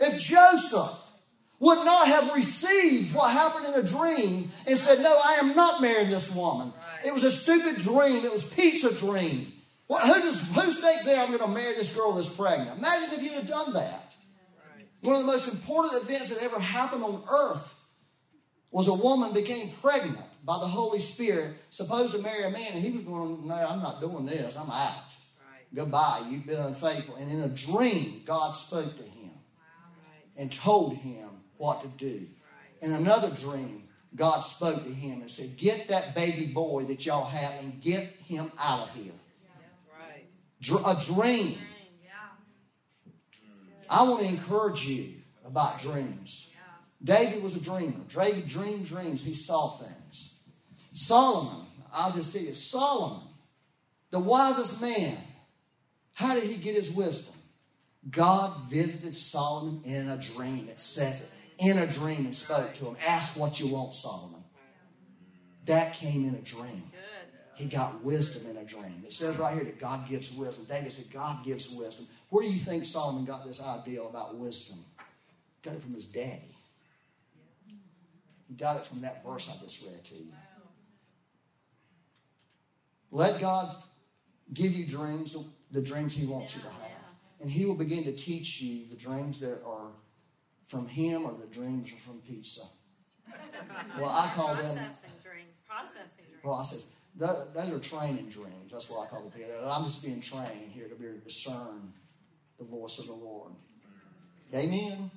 [0.00, 1.05] if Joseph
[1.58, 5.80] would not have received what happened in a dream and said, No, I am not
[5.80, 6.72] marrying this woman.
[7.04, 8.24] It was a stupid dream.
[8.24, 9.52] It was pizza dream.
[9.88, 12.78] Who, does, who thinks there I'm going to marry this girl that's pregnant?
[12.78, 14.14] Imagine if you'd have done that.
[15.00, 17.84] One of the most important events that ever happened on earth
[18.72, 22.82] was a woman became pregnant by the Holy Spirit, supposed to marry a man, and
[22.82, 24.56] he was going, No, I'm not doing this.
[24.56, 24.94] I'm out.
[25.74, 26.22] Goodbye.
[26.30, 27.16] You've been unfaithful.
[27.16, 29.30] And in a dream, God spoke to him
[30.38, 32.26] and told him what to do.
[32.82, 37.26] In another dream, God spoke to him and said, Get that baby boy that y'all
[37.26, 39.12] have and get him out of here.
[40.84, 41.58] A dream.
[43.88, 45.14] I want to encourage you
[45.44, 46.52] about dreams.
[47.02, 48.00] David was a dreamer.
[48.12, 49.22] David dreamed dreams.
[49.22, 50.34] He saw things.
[50.92, 53.22] Solomon, I'll just tell you, Solomon,
[54.10, 55.16] the wisest man,
[56.14, 57.38] how did he get his wisdom?
[58.10, 60.68] God visited Solomon in a dream.
[60.68, 61.35] It says it.
[61.58, 62.96] In a dream and spoke to him.
[63.06, 64.44] Ask what you want, Solomon.
[65.64, 66.90] That came in a dream.
[67.54, 69.02] He got wisdom in a dream.
[69.06, 70.66] It says right here that God gives wisdom.
[70.68, 72.06] David said, God gives wisdom.
[72.28, 74.78] Where do you think Solomon got this idea about wisdom?
[75.62, 76.54] Got it from his daddy.
[78.48, 80.32] He got it from that verse I just read to you.
[83.10, 83.74] Let God
[84.52, 85.36] give you dreams,
[85.70, 86.90] the dreams He wants you to have.
[87.40, 89.88] And He will begin to teach you the dreams that are
[90.66, 92.62] from Him or the dreams are from pizza.
[93.98, 95.60] Well, I call them Processing dreams.
[95.68, 96.44] Processing dreams.
[96.44, 96.80] well, I said,
[97.16, 98.72] those are training dreams.
[98.72, 99.52] That's what I call the people.
[99.68, 101.92] I'm just being trained here to be able to discern
[102.58, 103.52] the voice of the Lord.
[104.54, 105.10] Amen.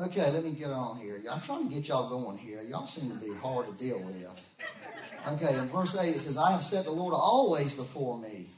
[0.00, 1.22] Okay, let me get on here.
[1.30, 2.60] I'm trying to get y'all going here.
[2.62, 4.44] Y'all seem to be hard to deal with.
[5.28, 8.48] Okay, in verse 8 it says, I have set the Lord always before me.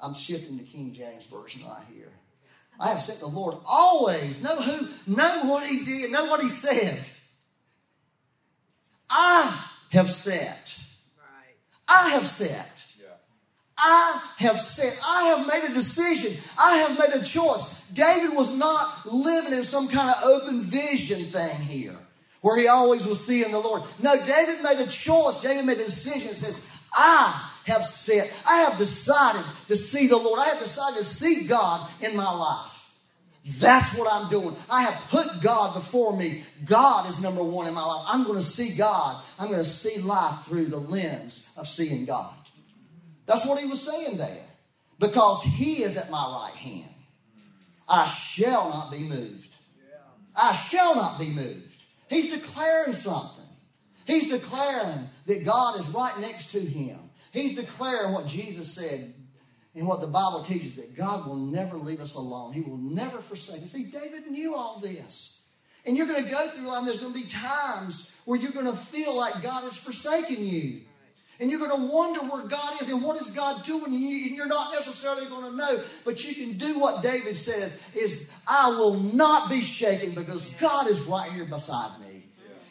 [0.00, 2.07] I'm shifting to King James Version right here.
[2.80, 4.42] I have set the Lord always.
[4.42, 7.00] Know who, know what he did, know what he said.
[9.10, 10.84] I have set.
[11.18, 11.56] Right.
[11.88, 12.94] I have set.
[13.00, 13.08] Yeah.
[13.78, 14.98] I have set.
[15.04, 16.40] I have made a decision.
[16.58, 17.74] I have made a choice.
[17.92, 21.96] David was not living in some kind of open vision thing here
[22.40, 23.82] where he always was seeing the Lord.
[24.00, 25.40] No, David made a choice.
[25.40, 26.30] David made a decision.
[26.30, 28.30] It says, I have said.
[28.46, 30.40] I have decided to see the Lord.
[30.40, 32.94] I have decided to see God in my life.
[33.58, 34.54] That's what I'm doing.
[34.70, 36.44] I have put God before me.
[36.66, 38.04] God is number one in my life.
[38.08, 39.22] I'm going to see God.
[39.38, 42.34] I'm going to see life through the lens of seeing God.
[43.26, 44.44] That's what he was saying there.
[44.98, 46.94] Because he is at my right hand.
[47.88, 49.48] I shall not be moved.
[50.36, 51.72] I shall not be moved.
[52.10, 53.44] He's declaring something.
[54.06, 56.98] He's declaring that God is right next to him.
[57.38, 59.14] He's declaring what Jesus said
[59.74, 62.52] and what the Bible teaches that God will never leave us alone.
[62.52, 63.72] He will never forsake us.
[63.72, 65.46] See, David knew all this.
[65.86, 68.52] And you're going to go through life, and there's going to be times where you're
[68.52, 70.82] going to feel like God has forsaken you.
[71.40, 73.84] And you're going to wonder where God is and what is God doing.
[73.84, 77.36] And you- and you're not necessarily going to know, but you can do what David
[77.36, 82.24] says is, I will not be shaken because God is right here beside me.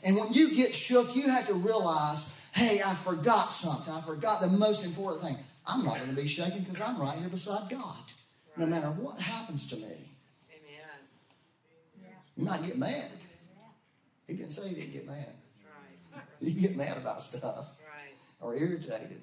[0.03, 3.93] And when you get shook, you have to realize, hey, I forgot something.
[3.93, 5.38] I forgot the most important thing.
[5.65, 7.98] I'm not going to be shaken because I'm right here beside God.
[8.56, 9.84] No matter what happens to me.
[10.50, 10.89] Amen.
[12.36, 13.12] You might get mad.
[14.26, 15.28] He didn't say he didn't get mad.
[16.13, 16.24] Right.
[16.41, 18.15] You get mad about stuff Right.
[18.41, 19.22] or irritated.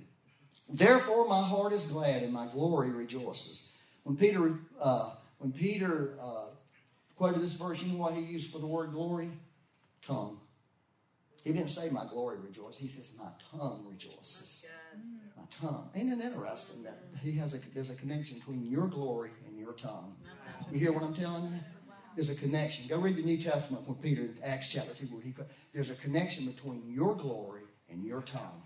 [0.69, 3.73] Therefore, my heart is glad and my glory rejoices.
[4.05, 6.45] When Peter, uh, when Peter uh,
[7.17, 9.31] quoted this verse, you know what he used for the word glory?
[10.07, 10.39] Tongue.
[11.45, 12.81] He didn't say my glory rejoices.
[12.81, 14.67] He says my tongue rejoices.
[14.67, 15.01] Good.
[15.01, 15.41] Mm-hmm.
[15.41, 15.91] My tongue.
[15.95, 19.75] Ain't it interesting that he has a there's a connection between your glory and your
[19.75, 20.17] tongue?
[20.73, 21.59] You hear what I'm telling you?
[22.15, 22.87] There's a connection.
[22.89, 25.97] Go read the New Testament when Peter, Acts chapter 2, where he put, there's a
[25.97, 28.63] connection between your glory and your tongue.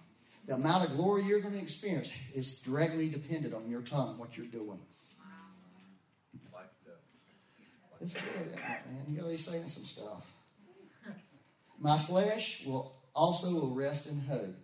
[0.47, 4.37] The amount of glory you're going to experience is directly dependent on your tongue, what
[4.37, 4.79] you're doing.
[6.53, 8.01] Life and death.
[8.01, 9.05] It's good, man.
[9.09, 10.27] You got to saying some stuff.
[11.81, 14.55] My flesh will also will rest in hope.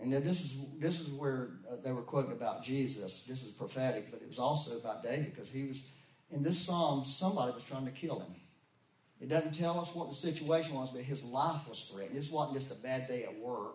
[0.00, 3.24] And this is this is where uh, they were quoting about Jesus.
[3.24, 5.90] This is prophetic, but it was also about David because he was
[6.30, 7.04] in this psalm.
[7.04, 8.34] Somebody was trying to kill him.
[9.20, 12.16] It doesn't tell us what the situation was, but his life was threatened.
[12.16, 13.74] This wasn't just a bad day at work,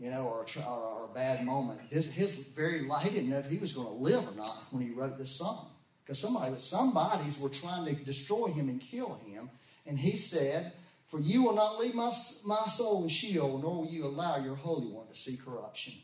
[0.00, 1.88] you know, or a, or a bad moment.
[1.88, 3.04] This his very life.
[3.04, 5.36] He didn't know if he was going to live or not when he wrote this
[5.36, 5.66] psalm
[6.04, 9.50] because somebody somebody's were trying to destroy him and kill him,
[9.86, 10.72] and he said.
[11.08, 12.12] For you will not leave my,
[12.44, 15.94] my soul in Sheol, nor will you allow your Holy One to see corruption.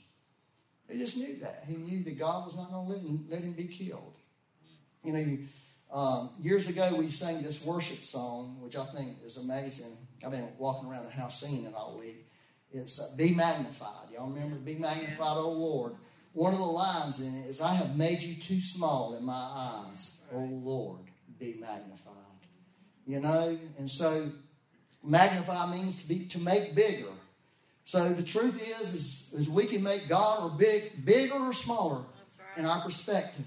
[0.89, 1.65] He just knew that.
[1.69, 4.15] He knew that God was not going to let him, let him be killed.
[5.05, 5.39] You know,
[5.93, 9.97] um, years ago we sang this worship song, which I think is amazing.
[10.25, 12.27] I've been walking around the house singing it all week.
[12.73, 14.11] It's uh, Be Magnified.
[14.13, 15.97] Y'all remember Be Magnified, O Lord?
[16.33, 19.35] One of the lines in it is, I have made you too small in my
[19.35, 21.03] eyes, O Lord,
[21.39, 22.13] be magnified.
[23.07, 24.33] You know, and so
[25.05, 27.11] magnify means to be to make bigger.
[27.85, 31.97] So the truth is, is, is we can make God or big, bigger or smaller
[31.97, 32.59] right.
[32.59, 33.45] in our perspective.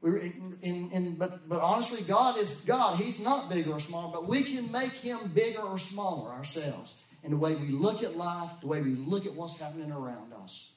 [0.00, 3.00] We're in, in, in, but, but honestly, God is God.
[3.00, 7.32] He's not bigger or smaller, but we can make Him bigger or smaller ourselves in
[7.32, 10.74] the way we look at life, the way we look at what's happening around us.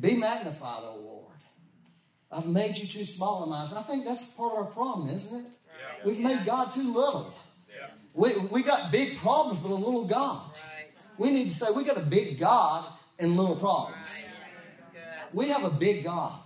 [0.00, 1.34] Be magnified, O Lord.
[2.32, 3.72] I've made you too small in my eyes.
[3.72, 5.46] I think that's part of our problem, isn't it?
[6.04, 7.34] We've made God too little.
[8.14, 10.40] We, we got big problems, but a little God.
[11.18, 12.84] We need to say we got a big God
[13.18, 13.96] and little problems.
[13.96, 14.32] Right.
[14.78, 15.36] That's good.
[15.36, 16.38] We have a big God.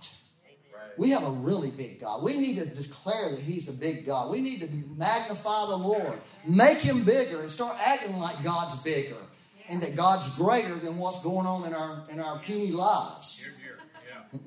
[0.97, 2.23] We have a really big God.
[2.23, 4.31] We need to declare that He's a big God.
[4.31, 9.15] We need to magnify the Lord, make Him bigger, and start acting like God's bigger,
[9.69, 13.39] and that God's greater than what's going on in our in our puny lives.
[13.39, 13.77] Here, here.
[14.33, 14.39] Yeah.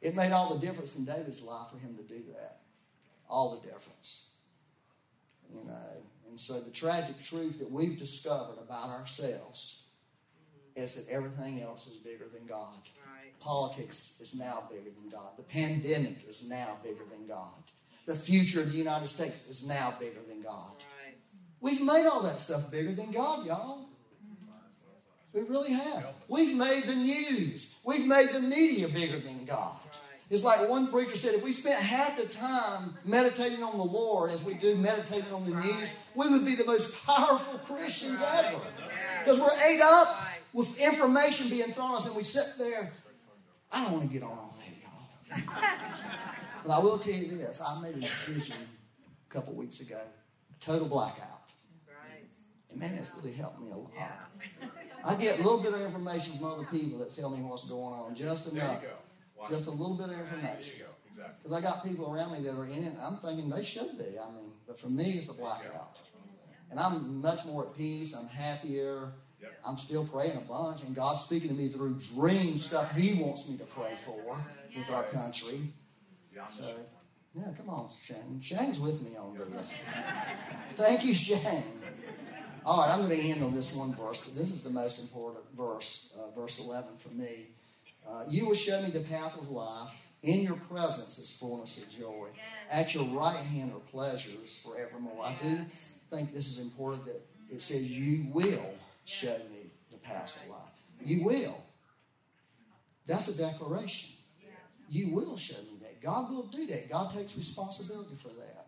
[0.00, 2.60] It made all the difference in David's life for him to do that.
[3.28, 4.28] All the difference.
[5.52, 5.74] You know,
[6.28, 9.84] and so the tragic truth that we've discovered about ourselves
[10.76, 12.88] is that everything else is bigger than God.
[13.04, 13.38] Right.
[13.40, 15.36] Politics is now bigger than God.
[15.36, 17.50] The pandemic is now bigger than God.
[18.06, 20.72] The future of the United States is now bigger than God.
[21.04, 21.16] Right.
[21.60, 23.89] We've made all that stuff bigger than God, y'all.
[25.32, 26.06] We really have.
[26.28, 27.76] We've made the news.
[27.84, 29.74] We've made the media bigger than God.
[30.28, 34.30] It's like one preacher said if we spent half the time meditating on the Lord
[34.30, 38.60] as we do meditating on the news, we would be the most powerful Christians ever.
[39.18, 40.08] Because we're ate up
[40.52, 42.92] with information being thrown at us, and we sit there.
[43.72, 45.54] I don't want to get on all that, y'all.
[46.66, 48.56] but I will tell you this I made a decision
[49.28, 50.00] a couple weeks ago
[50.60, 51.40] total blackout.
[51.88, 52.32] Right.
[52.70, 53.90] And man, that's really helped me a lot.
[55.04, 57.94] I get a little bit of information from other people that tell me what's going
[57.94, 58.82] on, just enough.
[59.48, 60.86] Just a little bit of information.
[61.10, 61.34] Exactly.
[61.42, 63.96] Because I got people around me that are in it, and I'm thinking they should
[63.98, 64.18] be.
[64.18, 65.98] I mean, but for me, it's a blackout.
[66.70, 68.14] And I'm much more at peace.
[68.14, 69.12] I'm happier.
[69.40, 69.60] Yep.
[69.66, 73.48] I'm still praying a bunch, and God's speaking to me through dream stuff He wants
[73.48, 74.38] me to pray for
[74.76, 75.60] with our country.
[76.50, 76.74] So,
[77.34, 78.40] yeah, come on, Shane.
[78.40, 79.72] Shane's with me on this.
[80.74, 81.79] Thank you, Shane.
[82.64, 84.20] All right, I'm going to end on this one verse.
[84.30, 87.46] This is the most important verse, uh, verse 11 for me.
[88.06, 90.08] Uh, you will show me the path of life.
[90.22, 92.28] In your presence is fullness of joy.
[92.70, 95.24] At your right hand are pleasures forevermore.
[95.24, 95.58] I do
[96.10, 98.74] think this is important that it says, You will
[99.06, 100.60] show me the path of life.
[101.02, 101.64] You will.
[103.06, 104.16] That's a declaration.
[104.90, 106.02] You will show me that.
[106.02, 106.90] God will do that.
[106.90, 108.66] God takes responsibility for that.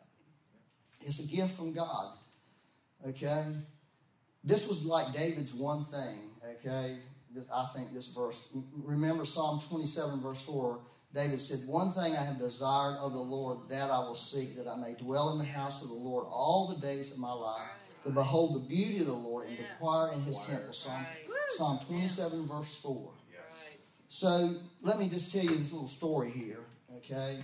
[1.03, 2.13] It's a gift from God.
[3.07, 3.45] Okay?
[4.45, 6.31] This was like David's one thing.
[6.59, 6.99] Okay?
[7.35, 8.51] This, I think this verse.
[8.77, 10.81] Remember Psalm 27, verse 4.
[11.15, 14.67] David said, One thing I have desired of the Lord, that I will seek, that
[14.67, 17.69] I may dwell in the house of the Lord all the days of my life,
[18.05, 20.73] to behold the beauty of the Lord and to inquire in his temple.
[20.73, 21.07] Psalm,
[21.51, 23.11] Psalm 27, verse 4.
[24.09, 26.61] So let me just tell you this little story here,
[26.99, 27.39] okay?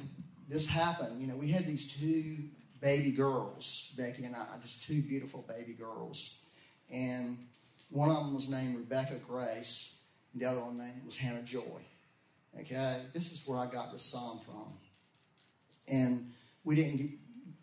[0.48, 1.18] This happened.
[1.18, 2.36] You know, we had these two
[2.80, 6.44] baby girls, Becky and I, just two beautiful baby girls.
[6.90, 7.38] And
[7.90, 11.80] one of them was named Rebecca Grace, and the other one name was Hannah Joy.
[12.60, 13.00] Okay?
[13.12, 14.72] This is where I got this psalm from.
[15.86, 16.32] And
[16.64, 17.18] we didn't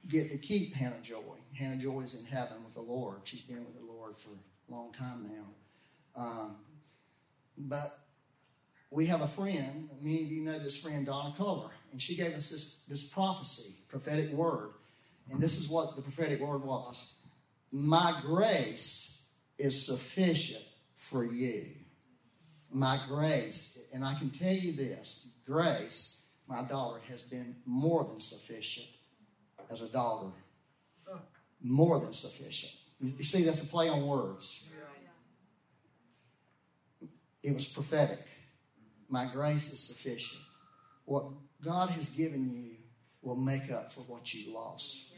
[0.08, 1.22] get, to keep Hannah Joy.
[1.54, 3.20] Hannah Joy is in heaven with the Lord.
[3.24, 6.22] She's been with the Lord for a long time now.
[6.22, 6.56] Um,
[7.58, 8.00] but
[8.90, 12.34] we have a friend, many of you know this friend, Donna Culver, and she gave
[12.34, 14.72] us this, this prophecy, prophetic word.
[15.32, 17.16] And this is what the prophetic word was
[17.72, 19.15] My grace
[19.58, 20.64] is sufficient
[20.96, 21.68] for you.
[22.72, 28.20] My grace, and I can tell you this grace, my daughter, has been more than
[28.20, 28.88] sufficient
[29.72, 30.32] as a daughter.
[31.62, 32.74] More than sufficient.
[33.00, 34.68] You see, that's a play on words.
[37.42, 38.20] It was prophetic.
[39.10, 40.42] My grace is sufficient.
[41.06, 41.26] What
[41.64, 42.76] God has given you
[43.22, 45.14] will make up for what you lost.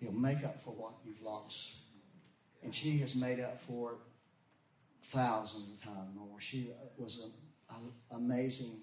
[0.00, 1.83] He'll make up for what you've lost.
[2.64, 3.98] And she has made up for it
[5.04, 6.40] thousands of times more.
[6.40, 7.30] She was
[7.70, 8.80] an amazing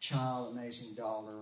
[0.00, 1.38] child, amazing daughter.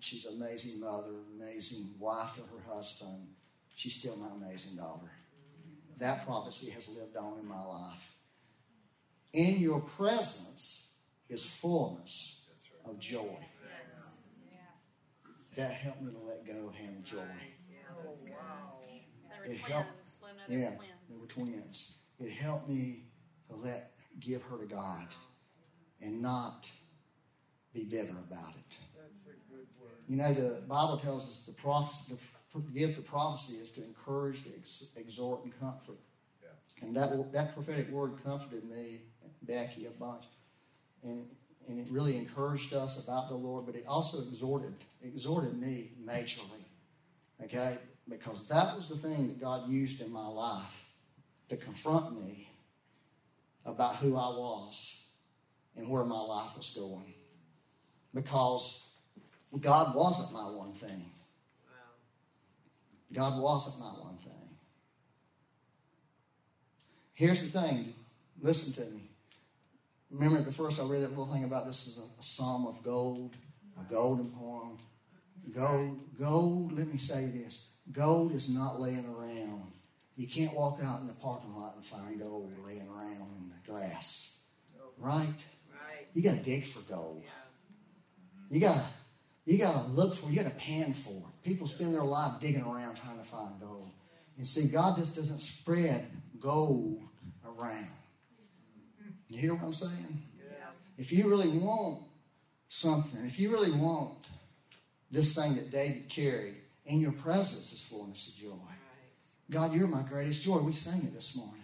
[0.00, 3.26] She's an amazing mother, amazing wife to her husband.
[3.74, 5.10] She's still my amazing daughter.
[5.98, 8.14] That prophecy has lived on in my life.
[9.32, 10.92] In your presence
[11.28, 12.46] is fullness
[12.84, 13.38] of joy.
[15.56, 17.18] That helped me to let go of Hannah Joy.
[19.44, 19.90] It helped.
[20.48, 20.70] Yeah.
[21.12, 21.98] They were twins.
[22.20, 23.04] It helped me
[23.48, 25.06] to let give her to God
[26.00, 26.68] and not
[27.72, 28.76] be bitter about it.
[30.08, 32.16] You know, the Bible tells us the prophecy,
[32.54, 35.96] the gift of prophecy is to encourage, to ex- exhort, and comfort.
[36.42, 36.86] Yeah.
[36.86, 38.98] And that that prophetic word comforted me,
[39.42, 40.24] Becky, a bunch,
[41.02, 41.26] and
[41.68, 46.64] and it really encouraged us about the Lord, but it also exhorted exhorted me majorly.
[47.42, 50.91] Okay, because that was the thing that God used in my life
[51.52, 52.48] to confront me
[53.66, 55.04] about who I was
[55.76, 57.12] and where my life was going.
[58.14, 58.88] Because
[59.60, 61.10] God wasn't my one thing.
[63.12, 64.48] God wasn't my one thing.
[67.14, 67.92] Here's the thing
[68.40, 69.10] listen to me.
[70.10, 72.66] Remember at the first I read that little thing about this is a, a psalm
[72.66, 73.36] of gold,
[73.78, 74.78] a golden poem.
[75.54, 79.72] Gold, gold, let me say this gold is not laying around.
[80.16, 83.70] You can't walk out in the parking lot and find gold laying around in the
[83.70, 84.40] grass.
[84.98, 85.14] Right?
[85.16, 86.06] Right.
[86.12, 87.22] You gotta dig for gold.
[87.24, 87.30] Yeah.
[88.50, 88.84] You gotta
[89.46, 91.42] you gotta look for you gotta pan for it.
[91.42, 93.90] People spend their life digging around trying to find gold.
[94.36, 96.06] And see, God just doesn't spread
[96.38, 97.00] gold
[97.44, 97.88] around.
[99.28, 100.22] You hear what I'm saying?
[100.38, 100.66] Yeah.
[100.98, 102.02] If you really want
[102.68, 104.12] something, if you really want
[105.10, 108.71] this thing that David carried, in your presence is fullness of joy.
[109.52, 110.58] God, you're my greatest joy.
[110.58, 111.60] We sang it this morning.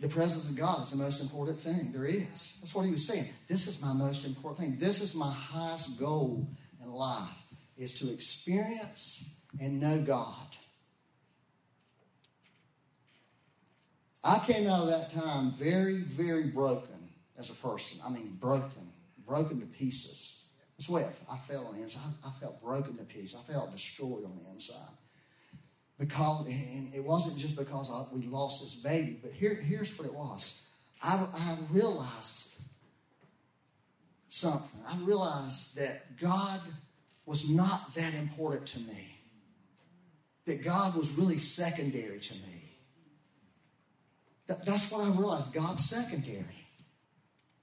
[0.00, 2.58] The presence of God is the most important thing there is.
[2.60, 3.28] That's what he was saying.
[3.48, 4.78] This is my most important thing.
[4.78, 6.48] This is my highest goal
[6.80, 7.28] in life
[7.76, 9.28] is to experience
[9.60, 10.34] and know God.
[14.22, 18.00] I came out of that time very, very broken as a person.
[18.06, 18.92] I mean, broken,
[19.26, 20.48] broken to pieces.
[20.76, 22.12] That's what I felt on the inside.
[22.24, 23.36] I felt broken to pieces.
[23.36, 24.97] I felt destroyed on the inside
[25.98, 30.06] because and it wasn't just because I, we lost this baby, but here, here's what
[30.06, 30.66] it was.
[31.02, 32.54] I, I realized
[34.28, 34.80] something.
[34.88, 36.60] I realized that God
[37.26, 39.18] was not that important to me.
[40.46, 42.62] That God was really secondary to me.
[44.46, 45.52] That, that's what I realized.
[45.52, 46.44] God's secondary.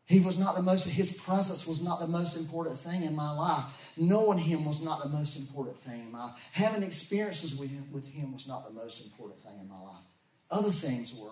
[0.05, 3.31] He was not the most, his presence was not the most important thing in my
[3.31, 3.63] life.
[3.97, 6.33] Knowing him was not the most important thing in my life.
[6.51, 10.03] Having experiences with him, with him was not the most important thing in my life.
[10.51, 11.29] Other things were.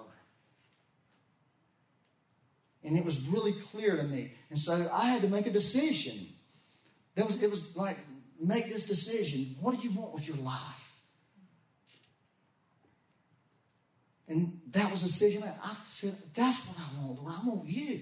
[2.84, 4.34] And it was really clear to me.
[4.50, 6.28] And so I had to make a decision.
[7.16, 7.98] There was, it was like,
[8.40, 9.56] make this decision.
[9.60, 10.94] What do you want with your life?
[14.28, 15.42] And that was a decision.
[15.42, 17.34] That I said, that's what I want, Lord.
[17.34, 18.02] I want you.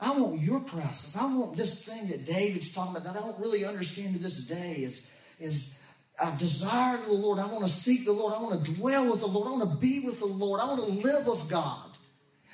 [0.00, 1.16] I want your presence.
[1.16, 4.46] I want this thing that David's talking about that I don't really understand to this
[4.46, 5.78] day is, is
[6.20, 7.38] I desire the Lord.
[7.38, 8.34] I want to seek the Lord.
[8.34, 9.48] I want to dwell with the Lord.
[9.48, 10.60] I want to be with the Lord.
[10.60, 11.90] I want to live with God.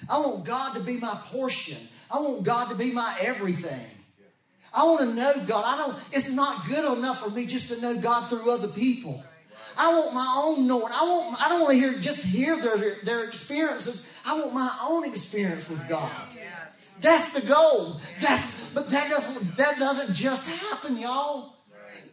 [0.08, 1.78] I want God to be my portion.
[2.10, 3.86] I want God to be my everything.
[4.72, 5.64] I want to know God.
[5.66, 9.22] I don't, it's not good enough for me just to know God through other people.
[9.76, 10.92] I want my own knowing.
[10.92, 14.10] I want I don't want to hear just hear their, their experiences.
[14.26, 16.10] I want my own experience with God.
[17.00, 18.00] That's the goal.
[18.20, 21.56] That's but that doesn't that doesn't just happen, y'all.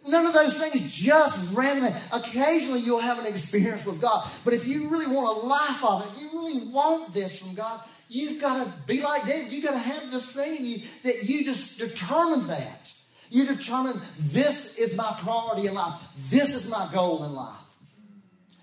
[0.07, 1.93] None of those things just randomly.
[2.13, 4.29] Occasionally you'll have an experience with God.
[4.45, 7.81] But if you really want a life of it, you really want this from God,
[8.07, 9.51] you've got to be like David.
[9.51, 12.93] You've got to have this thing you that you just determine that.
[13.29, 15.99] You determine this is my priority in life.
[16.29, 17.55] This is my goal in life.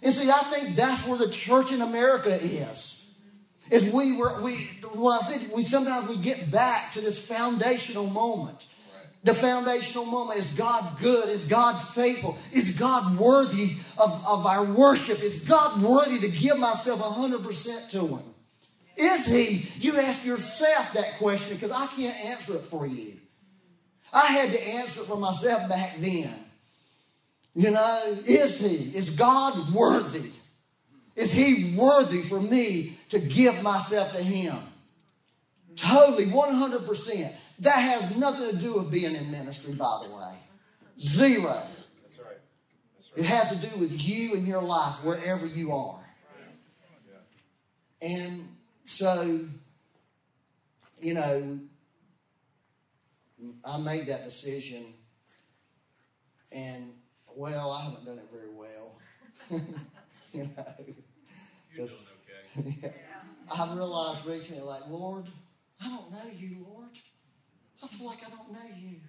[0.03, 3.03] And see, I think that's where the church in America is.
[3.70, 4.56] Is we were we
[4.92, 8.66] what I said, we sometimes we get back to this foundational moment.
[9.24, 11.30] The foundational moment is God good?
[11.30, 12.36] Is God faithful?
[12.52, 15.22] Is God worthy of, of our worship?
[15.22, 18.22] Is God worthy to give myself 100% to Him?
[18.98, 19.66] Is He?
[19.78, 23.14] You ask yourself that question because I can't answer it for you.
[24.12, 26.30] I had to answer it for myself back then.
[27.54, 28.94] You know, is He?
[28.94, 30.32] Is God worthy?
[31.16, 34.56] Is He worthy for me to give myself to Him?
[35.76, 37.32] Totally, 100%.
[37.60, 40.34] That has nothing to do with being in ministry, by the way.
[40.98, 41.62] Zero.
[42.02, 42.38] That's right.
[42.94, 46.00] That's It has to do with you and your life, wherever you are.
[48.02, 48.48] And
[48.84, 49.40] so,
[51.00, 51.58] you know,
[53.64, 54.84] I made that decision,
[56.52, 56.92] and
[57.34, 58.98] well, I haven't done it very well.
[60.32, 60.74] you know,
[61.77, 62.16] You're 'cause-
[62.57, 62.95] doing okay.
[63.51, 65.27] I realized recently, like, Lord,
[65.83, 66.89] I don't know you, Lord.
[67.83, 69.01] I feel like I don't know you.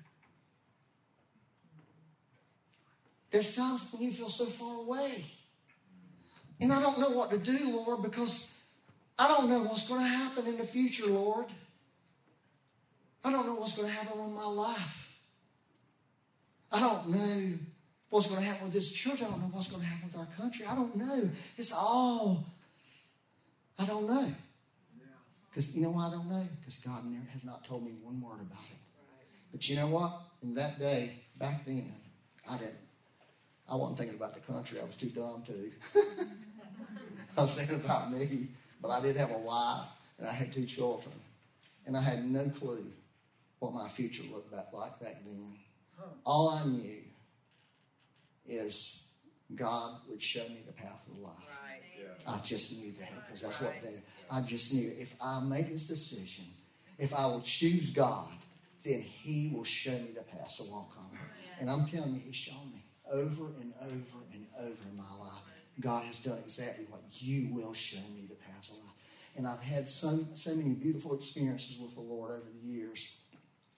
[3.32, 5.24] There's times when you feel so far away.
[6.62, 8.58] And I don't know what to do, Lord, because
[9.20, 11.46] I don't know what's going to happen in the future, Lord.
[13.24, 15.20] I don't know what's going to happen in my life.
[16.72, 17.58] I don't know
[18.10, 19.22] what's going to happen with this church.
[19.22, 20.66] I don't know what's going to happen with our country.
[20.66, 21.30] I don't know.
[21.58, 22.46] It's all,
[23.80, 24.34] I don't know.
[25.50, 26.48] Because you know why I don't know?
[26.60, 28.78] Because God never, has not told me one word about it.
[29.52, 30.22] But you know what?
[30.44, 31.94] In that day, back then,
[32.50, 32.76] I didn't.
[33.70, 34.80] I wasn't thinking about the country.
[34.80, 35.72] I was too dumb to.
[37.38, 38.48] I was thinking about me.
[38.82, 39.88] But I did have a wife
[40.20, 41.16] and I had two children,
[41.86, 42.86] and I had no clue
[43.60, 45.54] what my future looked back like back then.
[46.26, 46.98] All I knew
[48.48, 49.04] is
[49.56, 51.34] God would show me the path of life.
[51.64, 51.65] Right.
[52.28, 54.00] I just knew that because that's what they.
[54.32, 56.46] I just knew if I make this decision,
[56.98, 58.28] if I will choose God,
[58.84, 61.18] then He will show me the path to walk on.
[61.60, 65.42] And I'm telling you, He's shown me over and over and over in my life.
[65.80, 68.96] God has done exactly what you will show me the path of life.
[69.38, 73.16] And I've had so so many beautiful experiences with the Lord over the years.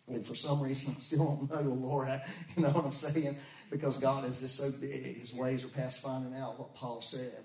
[0.07, 2.07] And for some reason, I still don't know the Lord.
[2.07, 2.21] I-
[2.55, 3.35] You know what I'm saying?
[3.69, 5.17] Because God is just so big.
[5.17, 7.43] His ways are past finding out what Paul said.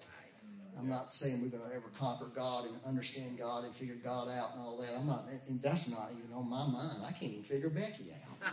[0.79, 4.29] I'm not saying we're going to ever conquer God and understand God and figure God
[4.29, 4.91] out and all that.
[4.97, 7.03] I'm not, and that's not even on my mind.
[7.07, 8.53] I can't even figure Becky out.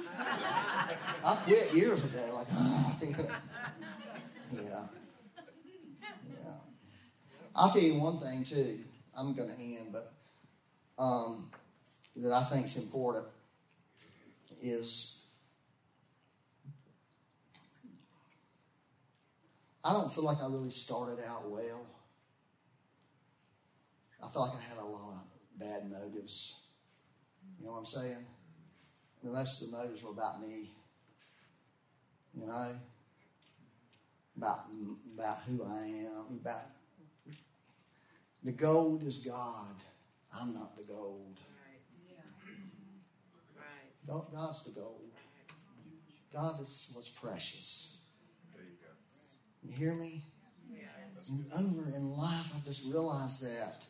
[1.25, 2.35] I quit years ago.
[2.35, 3.11] Like, ah, yeah,
[4.53, 4.85] yeah.
[7.55, 8.79] I'll tell you one thing too.
[9.15, 10.13] I'm going to end, but
[10.97, 11.49] um,
[12.15, 13.25] that I think is important
[14.61, 15.23] is
[19.83, 21.85] I don't feel like I really started out well.
[24.23, 26.67] I felt like I had a lot of bad motives.
[27.59, 28.25] You know what I'm saying?
[29.23, 30.71] The rest of the motives were about me.
[32.33, 32.75] You know,
[34.37, 34.59] about
[35.15, 36.39] about who I am.
[36.41, 36.61] About
[38.43, 39.75] the gold is God.
[40.33, 41.37] I'm not the gold.
[43.57, 44.07] Right.
[44.07, 45.01] God- God's the gold.
[46.31, 47.97] God is what's precious.
[48.53, 48.93] There you go.
[49.63, 50.23] You hear me?
[50.71, 51.29] Yes.
[51.29, 53.83] And over in life, I just realized that,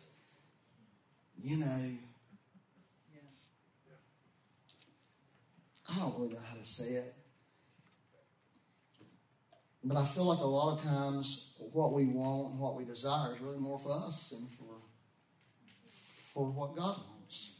[1.41, 1.91] you know,
[5.91, 7.15] I don't really know how to say it.
[9.83, 13.33] But I feel like a lot of times what we want and what we desire
[13.33, 14.75] is really more for us than for,
[16.33, 17.59] for what God wants.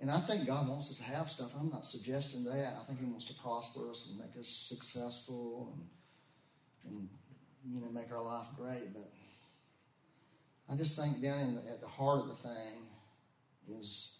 [0.00, 1.52] And I think God wants us to have stuff.
[1.58, 2.74] I'm not suggesting that.
[2.80, 5.74] I think He wants to prosper us and make us successful
[6.84, 7.08] and, and
[7.68, 8.94] you know, make our life great.
[8.94, 9.10] But
[10.70, 12.86] I just think down the, at the heart of the thing
[13.78, 14.18] is,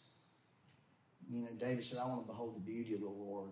[1.30, 3.50] you know, David said, I want to behold the beauty of the Lord.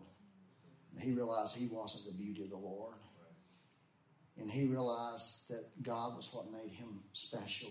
[0.92, 2.94] And he realized he wasn't the beauty of the Lord.
[4.36, 7.70] And he realized that God was what made him special.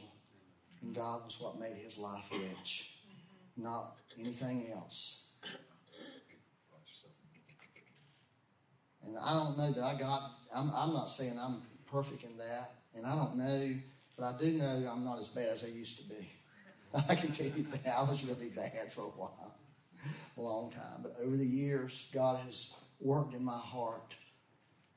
[0.82, 2.98] And God was what made his life rich
[3.58, 5.30] not anything else.
[9.04, 12.72] And I don't know that I got, I'm, I'm not saying I'm perfect in that,
[12.96, 13.76] and I don't know,
[14.18, 16.32] but I do know I'm not as bad as I used to be.
[17.10, 19.56] I can tell you that I was really bad for a while,
[20.38, 21.04] a long time.
[21.04, 24.16] But over the years, God has worked in my heart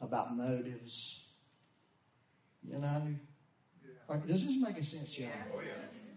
[0.01, 1.27] about motives.
[2.63, 3.03] You know,
[4.09, 5.29] Like, does this make sense, John?
[5.55, 5.61] Oh,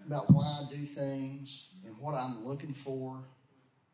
[0.05, 3.23] about why I do things and what I'm looking for.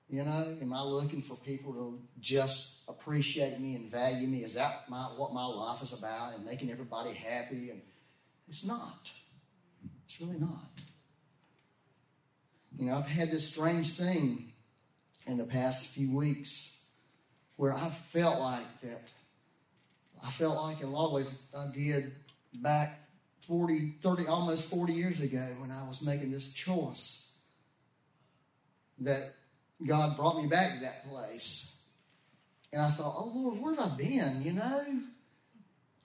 [0.10, 4.44] You know, am I looking for people to just appreciate me and value me?
[4.44, 7.70] Is that my, what my life is about and making everybody happy?
[7.70, 7.82] And
[8.50, 9.12] it's not.
[10.06, 10.66] It's really not.
[12.78, 14.52] You know, I've had this strange thing
[15.28, 16.82] in the past few weeks
[17.56, 19.02] where I felt like that.
[20.26, 22.12] I felt like in a lot of ways I did
[22.54, 23.00] back
[23.48, 27.34] 40, 30, almost 40 years ago when I was making this choice
[29.00, 29.34] that
[29.86, 31.76] God brought me back to that place.
[32.74, 34.42] And I thought, oh Lord, where have I been?
[34.44, 35.00] You know,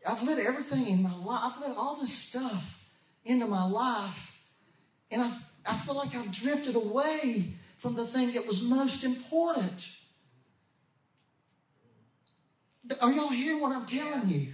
[0.06, 2.88] I've let everything in my life, I've let all this stuff
[3.24, 4.40] into my life.
[5.10, 5.30] And I,
[5.66, 7.44] I feel like I've drifted away
[7.78, 9.96] from the thing that was most important.
[13.00, 14.48] Are y'all hearing what I'm telling you?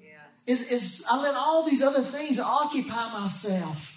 [0.00, 0.20] Yes.
[0.46, 3.88] is, is I let all these other things occupy myself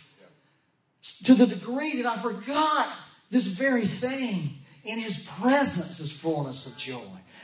[1.23, 2.87] to the degree that I forgot
[3.29, 4.49] this very thing.
[4.85, 7.01] In His presence is fullness of joy.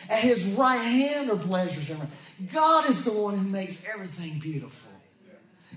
[0.10, 1.92] At His right hand are pleasures.
[2.54, 4.92] God is the one who makes everything beautiful.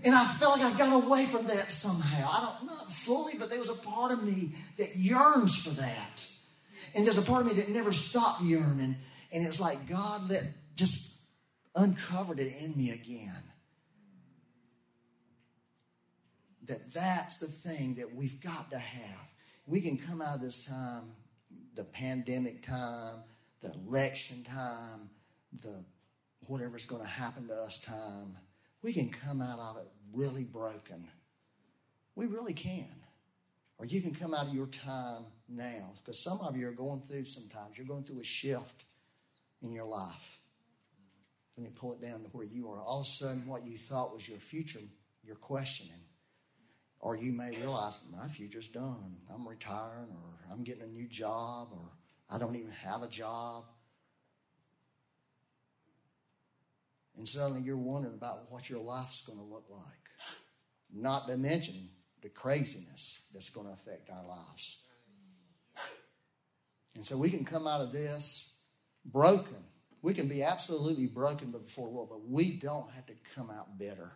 [0.04, 2.28] And I felt like I got away from that somehow.
[2.30, 6.26] I don't not fully, but there was a part of me that yearns for that.
[6.94, 8.96] And there's a part of me that never stopped yearning.
[9.32, 10.44] And it's like God let
[10.76, 11.18] just
[11.74, 13.42] uncovered it in me again.
[16.66, 19.28] That that's the thing that we've got to have.
[19.66, 21.12] We can come out of this time,
[21.74, 23.16] the pandemic time,
[23.60, 25.10] the election time,
[25.62, 25.84] the
[26.46, 28.36] whatever's going to happen to us time.
[28.82, 31.08] We can come out of it really broken.
[32.14, 32.86] We really can.
[33.78, 37.00] Or you can come out of your time now, because some of you are going
[37.00, 37.76] through sometimes.
[37.76, 38.84] You're going through a shift
[39.62, 40.38] in your life.
[41.56, 42.80] Let me pull it down to where you are.
[42.80, 44.80] All of a sudden, what you thought was your future
[45.24, 45.92] you're questioning.
[47.00, 49.16] Or you may realize my future's done.
[49.32, 51.90] I'm retiring, or I'm getting a new job, or
[52.30, 53.64] I don't even have a job.
[57.16, 59.82] And suddenly you're wondering about what your life's going to look like.
[60.92, 61.88] Not to mention
[62.22, 64.82] the craziness that's going to affect our lives.
[66.94, 68.54] And so we can come out of this
[69.04, 69.56] broken.
[70.02, 73.78] We can be absolutely broken before the Lord, but we don't have to come out
[73.78, 74.12] bitter.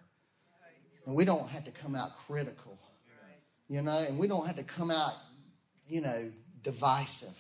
[1.07, 2.79] And we don't have to come out critical.
[3.68, 5.14] You know, and we don't have to come out,
[5.89, 6.30] you know,
[6.62, 7.36] divisive.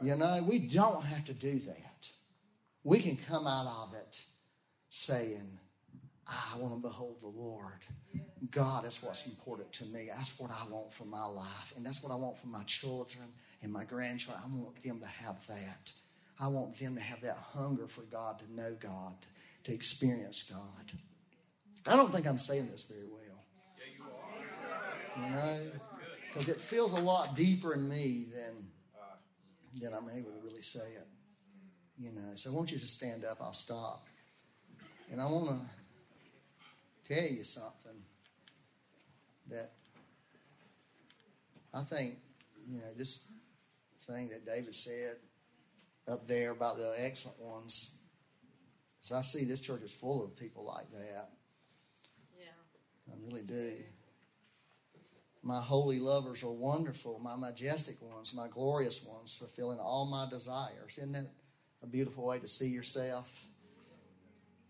[0.00, 2.08] You know, we don't have to do that.
[2.84, 4.20] We can come out of it
[4.90, 5.58] saying,
[6.26, 7.80] I want to behold the Lord.
[8.50, 10.08] God is what's important to me.
[10.14, 11.72] That's what I want for my life.
[11.76, 13.24] And that's what I want for my children
[13.62, 14.42] and my grandchildren.
[14.44, 15.90] I want them to have that.
[16.38, 19.14] I want them to have that hunger for God, to know God,
[19.64, 20.92] to experience God.
[21.86, 23.18] I don't think I'm saying this very well.
[25.16, 25.57] You know?
[26.38, 28.68] Because it feels a lot deeper in me than,
[29.82, 31.08] than I'm able to really say it.
[31.98, 33.38] You know, so I want you to stand up.
[33.40, 34.06] I'll stop.
[35.10, 38.04] And I want to tell you something
[39.50, 39.72] that
[41.74, 42.18] I think,
[42.70, 43.26] you know, this
[44.06, 45.16] thing that David said
[46.06, 47.96] up there about the excellent ones.
[49.00, 51.30] So I see this church is full of people like that.
[52.38, 53.12] Yeah.
[53.12, 53.72] I really do.
[55.42, 60.98] My holy lovers are wonderful, my majestic ones, my glorious ones, fulfilling all my desires.
[60.98, 61.26] Isn't that
[61.82, 63.30] a beautiful way to see yourself?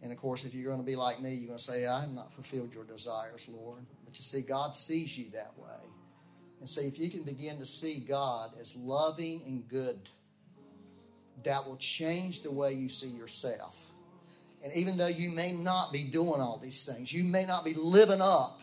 [0.02, 2.02] And of course, if you're going to be like me, you're going to say, I
[2.02, 3.84] have not fulfilled your desires, Lord.
[4.04, 5.88] But you see, God sees you that way.
[6.60, 9.98] And see, if you can begin to see God as loving and good,
[11.44, 13.76] that will change the way you see yourself.
[14.62, 17.74] And even though you may not be doing all these things, you may not be
[17.74, 18.60] living up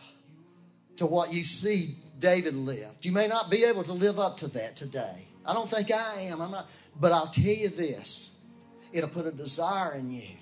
[0.96, 3.04] to what you see David lived.
[3.04, 5.28] You may not be able to live up to that today.
[5.44, 6.40] I don't think I am.
[6.40, 6.68] I'm not.
[6.98, 8.30] But I'll tell you this
[8.92, 10.36] it'll put a desire in you,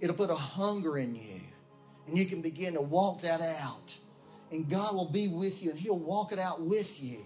[0.00, 1.40] it'll put a hunger in you.
[2.06, 3.94] And you can begin to walk that out.
[4.50, 7.24] And God will be with you and He'll walk it out with you.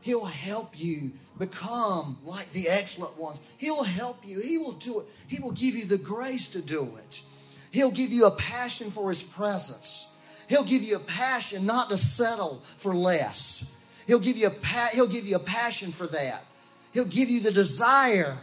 [0.00, 3.40] He'll help you become like the excellent ones.
[3.56, 4.40] He'll help you.
[4.40, 5.06] He will do it.
[5.26, 7.22] He will give you the grace to do it.
[7.70, 10.13] He'll give you a passion for His presence.
[10.48, 13.70] He'll give you a passion not to settle for less.
[14.06, 16.44] He'll give you a pa- he'll give you a passion for that.
[16.92, 18.38] He'll give you the desire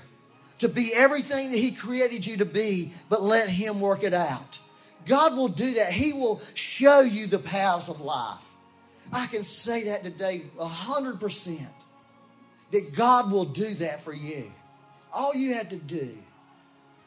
[0.60, 4.60] to be everything that he created you to be, but let him work it out.
[5.06, 5.92] God will do that.
[5.92, 8.40] He will show you the paths of life.
[9.12, 11.60] I can say that today 100%
[12.72, 14.52] that God will do that for you.
[15.14, 16.18] All you have to do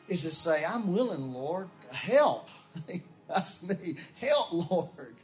[0.08, 2.48] is to say, I'm willing, Lord, help.
[3.28, 3.96] That's me.
[4.20, 5.14] Help, Lord.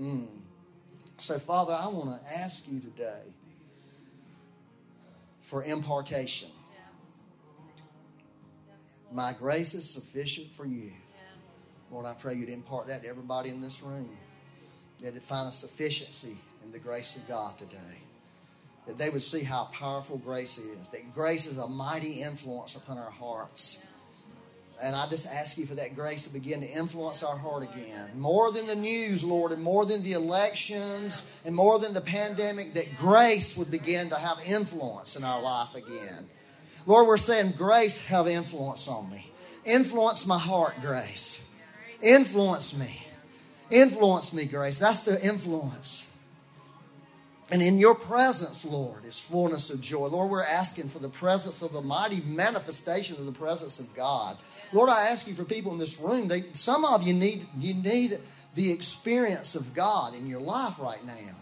[0.00, 0.26] Mm.
[1.16, 3.22] So, Father, I want to ask you today
[5.42, 6.48] for impartation.
[9.12, 10.92] My grace is sufficient for you.
[11.90, 14.10] Lord, I pray you'd impart that to everybody in this room.
[15.00, 18.00] That it find a sufficiency in the grace of God today.
[18.86, 20.88] That they would see how powerful grace is.
[20.88, 23.78] That grace is a mighty influence upon our hearts.
[24.82, 28.10] And I just ask you for that grace to begin to influence our heart again.
[28.18, 32.74] More than the news, Lord, and more than the elections, and more than the pandemic,
[32.74, 36.28] that grace would begin to have influence in our life again.
[36.86, 39.30] Lord, we're saying, grace have influence on me.
[39.64, 41.48] Influence my heart, grace.
[42.02, 43.06] Influence me.
[43.70, 44.78] Influence me, grace.
[44.78, 46.10] That's the influence.
[47.50, 50.08] And in your presence, Lord, is fullness of joy.
[50.08, 54.36] Lord, we're asking for the presence of the mighty manifestation of the presence of God.
[54.74, 56.26] Lord, I ask you for people in this room.
[56.26, 58.18] They, some of you need you need
[58.54, 61.34] the experience of God in your life right now.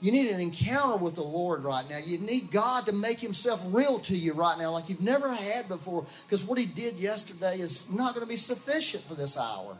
[0.00, 1.98] You need an encounter with the Lord right now.
[1.98, 5.68] You need God to make Himself real to you right now, like you've never had
[5.68, 6.06] before.
[6.24, 9.76] Because what He did yesterday is not going to be sufficient for this hour.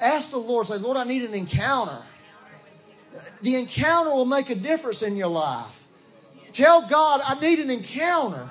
[0.00, 1.98] Ask the Lord, say, Lord, I need an encounter.
[3.42, 5.86] The encounter will make a difference in your life.
[6.52, 8.48] Tell God, I need an encounter.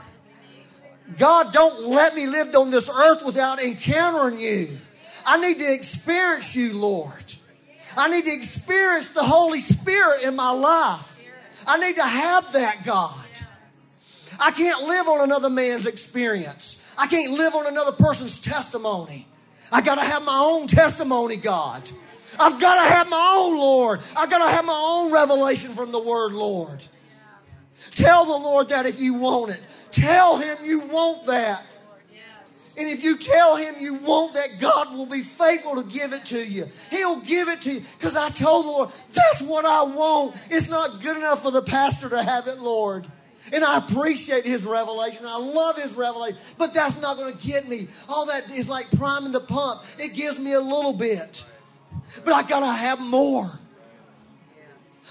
[1.18, 4.78] God, don't let me live on this earth without encountering you.
[5.26, 7.14] I need to experience you, Lord.
[7.98, 11.18] I need to experience the Holy Spirit in my life.
[11.68, 13.14] I need to have that, God.
[14.40, 16.84] I can't live on another man's experience.
[16.98, 19.28] I can't live on another person's testimony.
[19.72, 21.90] I got to have my own testimony, God.
[22.40, 24.02] I've got to have my own, Lord.
[24.16, 26.84] I've got to have my own revelation from the Word, Lord.
[27.92, 29.62] Tell the Lord that if you want it.
[29.92, 31.76] Tell Him you want that.
[32.78, 36.26] And if you tell him you want that, God will be faithful to give it
[36.26, 36.68] to you.
[36.92, 37.82] He'll give it to you.
[37.98, 40.36] Because I told the Lord, that's what I want.
[40.50, 43.06] It's not good enough for the pastor to have it, Lord.
[43.54, 45.26] And I appreciate his revelation.
[45.26, 46.38] I love his revelation.
[46.58, 47.88] But that's not going to get me.
[48.10, 49.84] All that is like priming the pump.
[49.98, 51.46] It gives me a little bit.
[52.26, 53.58] But I got to have more.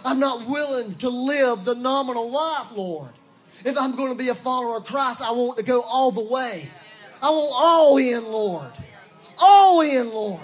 [0.05, 3.13] I'm not willing to live the nominal life, Lord.
[3.65, 6.23] If I'm going to be a follower of Christ, I want to go all the
[6.25, 6.69] way.
[7.23, 8.71] I want all in, Lord.
[9.39, 10.41] All in, Lord.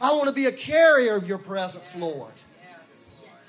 [0.00, 2.32] I want to be a carrier of your presence, Lord.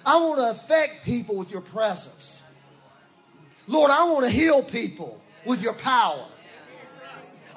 [0.06, 2.42] I want to affect people with your presence.
[3.68, 6.26] Lord, I want to heal people with your power.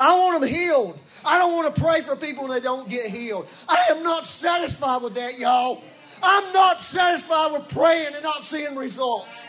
[0.01, 0.99] I want them healed.
[1.25, 3.47] I don't want to pray for people they don't get healed.
[3.69, 5.83] I am not satisfied with that, y'all.
[6.23, 9.47] I'm not satisfied with praying and not seeing results.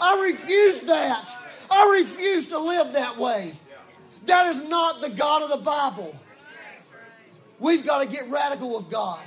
[0.00, 1.30] I refuse that.
[1.70, 3.54] I refuse to live that way.
[4.26, 6.14] That is not the God of the Bible.
[7.58, 9.24] We've got to get radical with God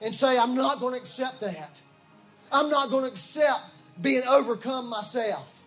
[0.00, 1.80] and say, I'm not going to accept that.
[2.52, 3.60] I'm not going to accept
[4.00, 5.60] being overcome myself.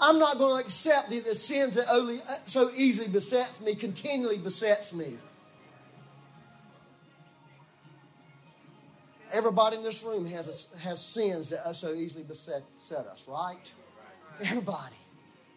[0.00, 3.74] I'm not going to accept the, the sins that only uh, so easily besets me,
[3.74, 5.18] continually besets me.
[9.34, 13.72] Everybody in this room has, a, has sins that so easily beset, beset us, right?
[14.40, 14.94] Everybody.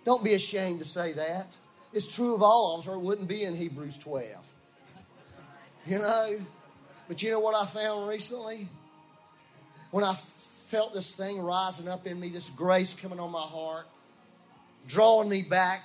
[0.04, 1.56] Don't be ashamed to say that.
[1.94, 4.26] It's true of all of us, or it wouldn't be in Hebrews 12.
[5.86, 6.40] You know?
[7.08, 8.68] But you know what I found recently?
[9.92, 13.86] When I felt this thing rising up in me, this grace coming on my heart,
[14.88, 15.84] drawing me back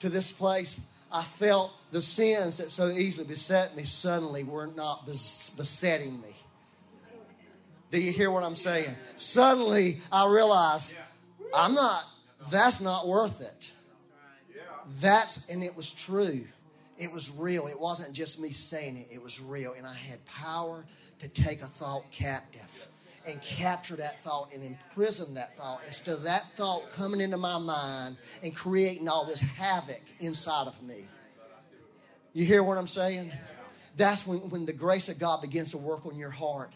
[0.00, 0.80] to this place,
[1.12, 6.34] I felt the sins that so easily beset me suddenly were not besetting me.
[7.94, 8.92] Do you hear what I'm saying?
[9.14, 10.96] Suddenly I realized
[11.54, 12.02] I'm not,
[12.50, 13.70] that's not worth it.
[15.00, 16.44] That's, and it was true.
[16.98, 17.68] It was real.
[17.68, 19.74] It wasn't just me saying it, it was real.
[19.78, 20.84] And I had power
[21.20, 22.88] to take a thought captive
[23.28, 27.58] and capture that thought and imprison that thought instead of that thought coming into my
[27.58, 31.04] mind and creating all this havoc inside of me.
[32.32, 33.30] You hear what I'm saying?
[33.96, 36.72] That's when, when the grace of God begins to work on your heart.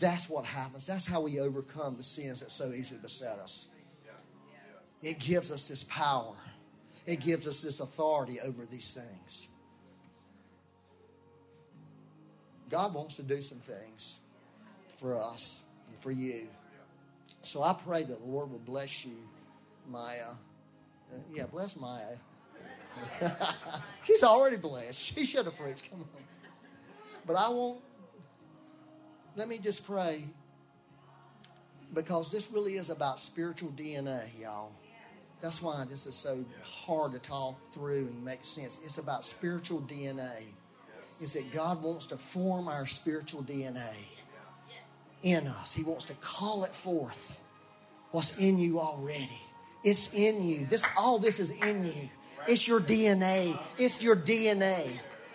[0.00, 0.86] That's what happens.
[0.86, 3.66] That's how we overcome the sins that so easily beset us.
[5.02, 6.34] It gives us this power
[7.08, 9.48] it gives us this authority over these things.
[12.68, 14.18] God wants to do some things
[14.98, 16.48] for us and for you.
[17.42, 19.16] So I pray that the Lord will bless you,
[19.90, 20.32] Maya.
[21.10, 22.16] Uh, yeah, bless Maya.
[24.02, 25.00] She's already blessed.
[25.00, 25.90] She should have preached.
[25.90, 26.08] Come on.
[27.26, 27.80] But I won't.
[29.38, 30.24] Let me just pray
[31.94, 34.72] because this really is about spiritual DNA, y'all.
[35.40, 38.80] That's why this is so hard to talk through and make sense.
[38.84, 40.42] It's about spiritual DNA.
[41.20, 43.94] Is that God wants to form our spiritual DNA
[45.22, 45.72] in us.
[45.72, 47.30] He wants to call it forth.
[48.10, 49.40] What's in you already.
[49.84, 50.66] It's in you.
[50.66, 52.08] This all this is in you.
[52.48, 53.56] It's your DNA.
[53.78, 54.88] It's your DNA.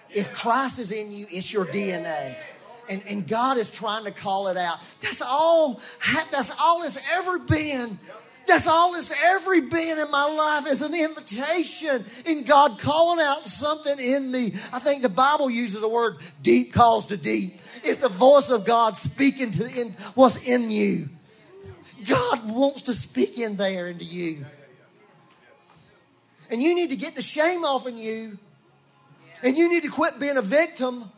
[0.10, 2.36] If Christ is in you, it's your DNA.
[2.94, 4.80] And, and God is trying to call it out.
[5.02, 5.82] That's all
[6.32, 8.00] that's all it's ever been
[8.46, 13.48] that's all it's ever been in my life is an invitation in God calling out
[13.48, 14.54] something in me.
[14.72, 17.60] I think the Bible uses the word deep calls to deep.
[17.84, 21.10] It's the voice of God speaking to in, what's in you.
[22.06, 24.46] God wants to speak in there into you.
[26.50, 28.38] And you need to get the shame off in you.
[29.42, 31.10] And you need to quit being a victim.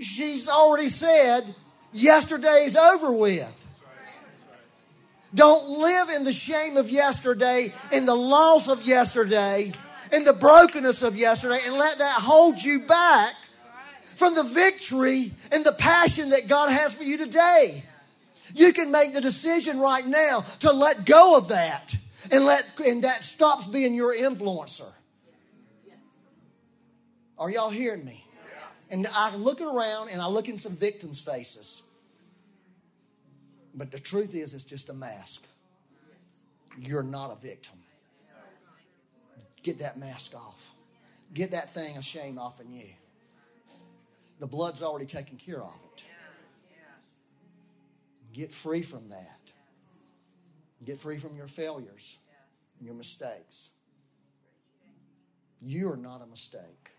[0.00, 1.54] She's already said,
[1.92, 3.60] yesterday's over with.
[5.34, 9.72] Don't live in the shame of yesterday, in the loss of yesterday,
[10.12, 13.34] in the brokenness of yesterday, and let that hold you back
[14.14, 17.84] from the victory and the passion that God has for you today.
[18.54, 21.96] You can make the decision right now to let go of that
[22.30, 24.90] and let and that stops being your influencer.
[27.36, 28.23] Are y'all hearing me?
[28.90, 31.82] And I'm looking around and I look in some victims' faces.
[33.74, 35.46] But the truth is, it's just a mask.
[36.78, 37.74] You're not a victim.
[39.62, 40.70] Get that mask off.
[41.32, 42.88] Get that thing of shame off in you.
[44.38, 46.02] The blood's already taken care of it.
[48.32, 49.40] Get free from that.
[50.84, 52.18] Get free from your failures
[52.78, 53.70] and your mistakes.
[55.62, 56.90] You are not a mistake.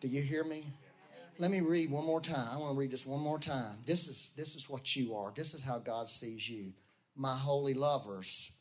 [0.00, 0.72] Do you hear me?
[1.38, 2.48] Let me read one more time.
[2.52, 3.78] I want to read this one more time.
[3.84, 5.32] This is, this is what you are.
[5.34, 6.72] This is how God sees you.
[7.16, 8.52] my holy lovers,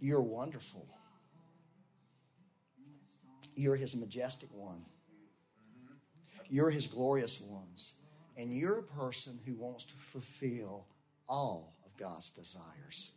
[0.00, 0.86] you're wonderful.
[3.54, 4.84] You're his majestic one.
[6.48, 7.94] You're his glorious ones.
[8.36, 10.86] And you're a person who wants to fulfill
[11.28, 13.12] all of God's desires.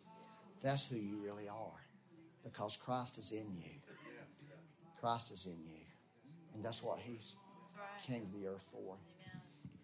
[0.61, 1.85] That's who you really are
[2.43, 3.79] because Christ is in you.
[4.99, 5.80] Christ is in you.
[6.53, 7.19] And that's what he
[8.05, 8.95] came to the earth for.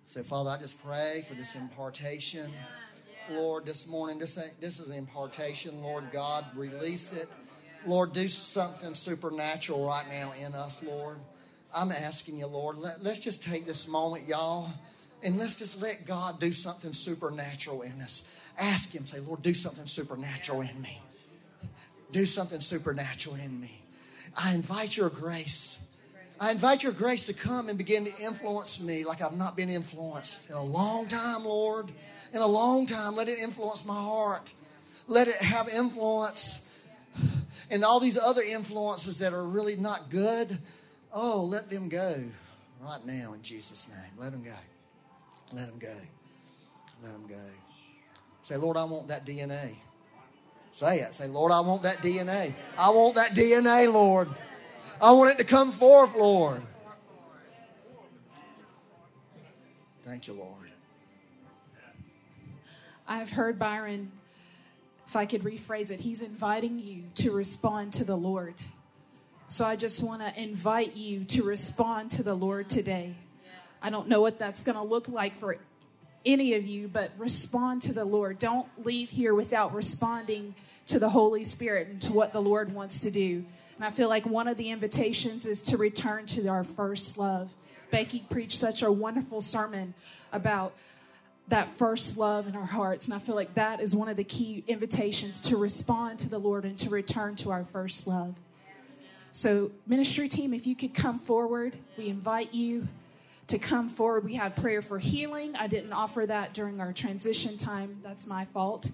[0.05, 2.51] So, Father, I just pray for this impartation.
[3.29, 5.81] Lord, this morning, this, this is an impartation.
[5.81, 7.29] Lord God, release it.
[7.85, 11.17] Lord, do something supernatural right now in us, Lord.
[11.75, 14.69] I'm asking you, Lord, let, let's just take this moment, y'all,
[15.23, 18.29] and let's just let God do something supernatural in us.
[18.57, 21.01] Ask Him, say, Lord, do something supernatural in me.
[22.11, 23.81] Do something supernatural in me.
[24.35, 25.79] I invite your grace.
[26.39, 29.69] I invite your grace to come and begin to influence me like I've not been
[29.69, 31.91] influenced in a long time, Lord.
[32.31, 34.53] In a long time, let it influence my heart.
[35.07, 36.63] Let it have influence.
[37.71, 40.59] And all these other influences that are really not good,
[41.11, 42.23] oh, let them go
[42.81, 44.11] right now in Jesus' name.
[44.17, 44.53] Let them go.
[45.51, 45.95] Let them go.
[47.03, 47.41] Let them go.
[48.43, 49.75] Say, Lord, I want that DNA.
[50.71, 51.15] Say it.
[51.15, 52.53] Say, Lord, I want that DNA.
[52.77, 54.29] I want that DNA, Lord.
[55.01, 56.61] I want it to come forth, Lord.
[60.05, 60.53] Thank you, Lord.
[63.07, 64.11] I've heard Byron,
[65.07, 68.55] if I could rephrase it, he's inviting you to respond to the Lord.
[69.47, 73.15] So I just want to invite you to respond to the Lord today.
[73.81, 75.57] I don't know what that's going to look like for
[76.25, 78.39] any of you, but respond to the Lord.
[78.39, 80.53] Don't leave here without responding
[80.87, 83.45] to the Holy Spirit and to what the Lord wants to do.
[83.77, 87.49] And I feel like one of the invitations is to return to our first love.
[87.91, 89.93] Becky preached such a wonderful sermon
[90.33, 90.73] about
[91.47, 93.05] that first love in our hearts.
[93.05, 96.39] And I feel like that is one of the key invitations to respond to the
[96.39, 98.35] Lord and to return to our first love.
[99.31, 102.87] So, ministry team, if you could come forward, we invite you
[103.47, 104.25] to come forward.
[104.25, 105.55] We have prayer for healing.
[105.55, 107.99] I didn't offer that during our transition time.
[108.03, 108.89] That's my fault.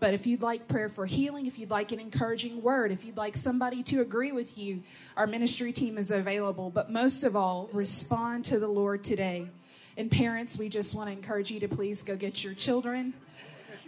[0.00, 3.16] But if you'd like prayer for healing, if you'd like an encouraging word, if you'd
[3.16, 4.82] like somebody to agree with you,
[5.16, 6.70] our ministry team is available.
[6.70, 9.48] But most of all, respond to the Lord today.
[9.96, 13.14] And parents, we just want to encourage you to please go get your children.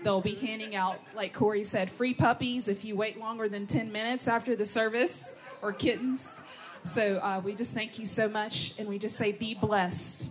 [0.03, 3.91] They'll be handing out, like Corey said, free puppies if you wait longer than 10
[3.91, 5.33] minutes after the service
[5.63, 6.41] or kittens.
[6.85, 8.75] So uh, we just thank you so much.
[8.79, 10.31] And we just say, be blessed.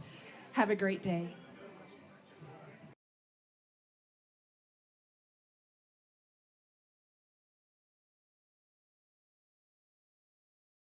[0.54, 1.34] Have a great day.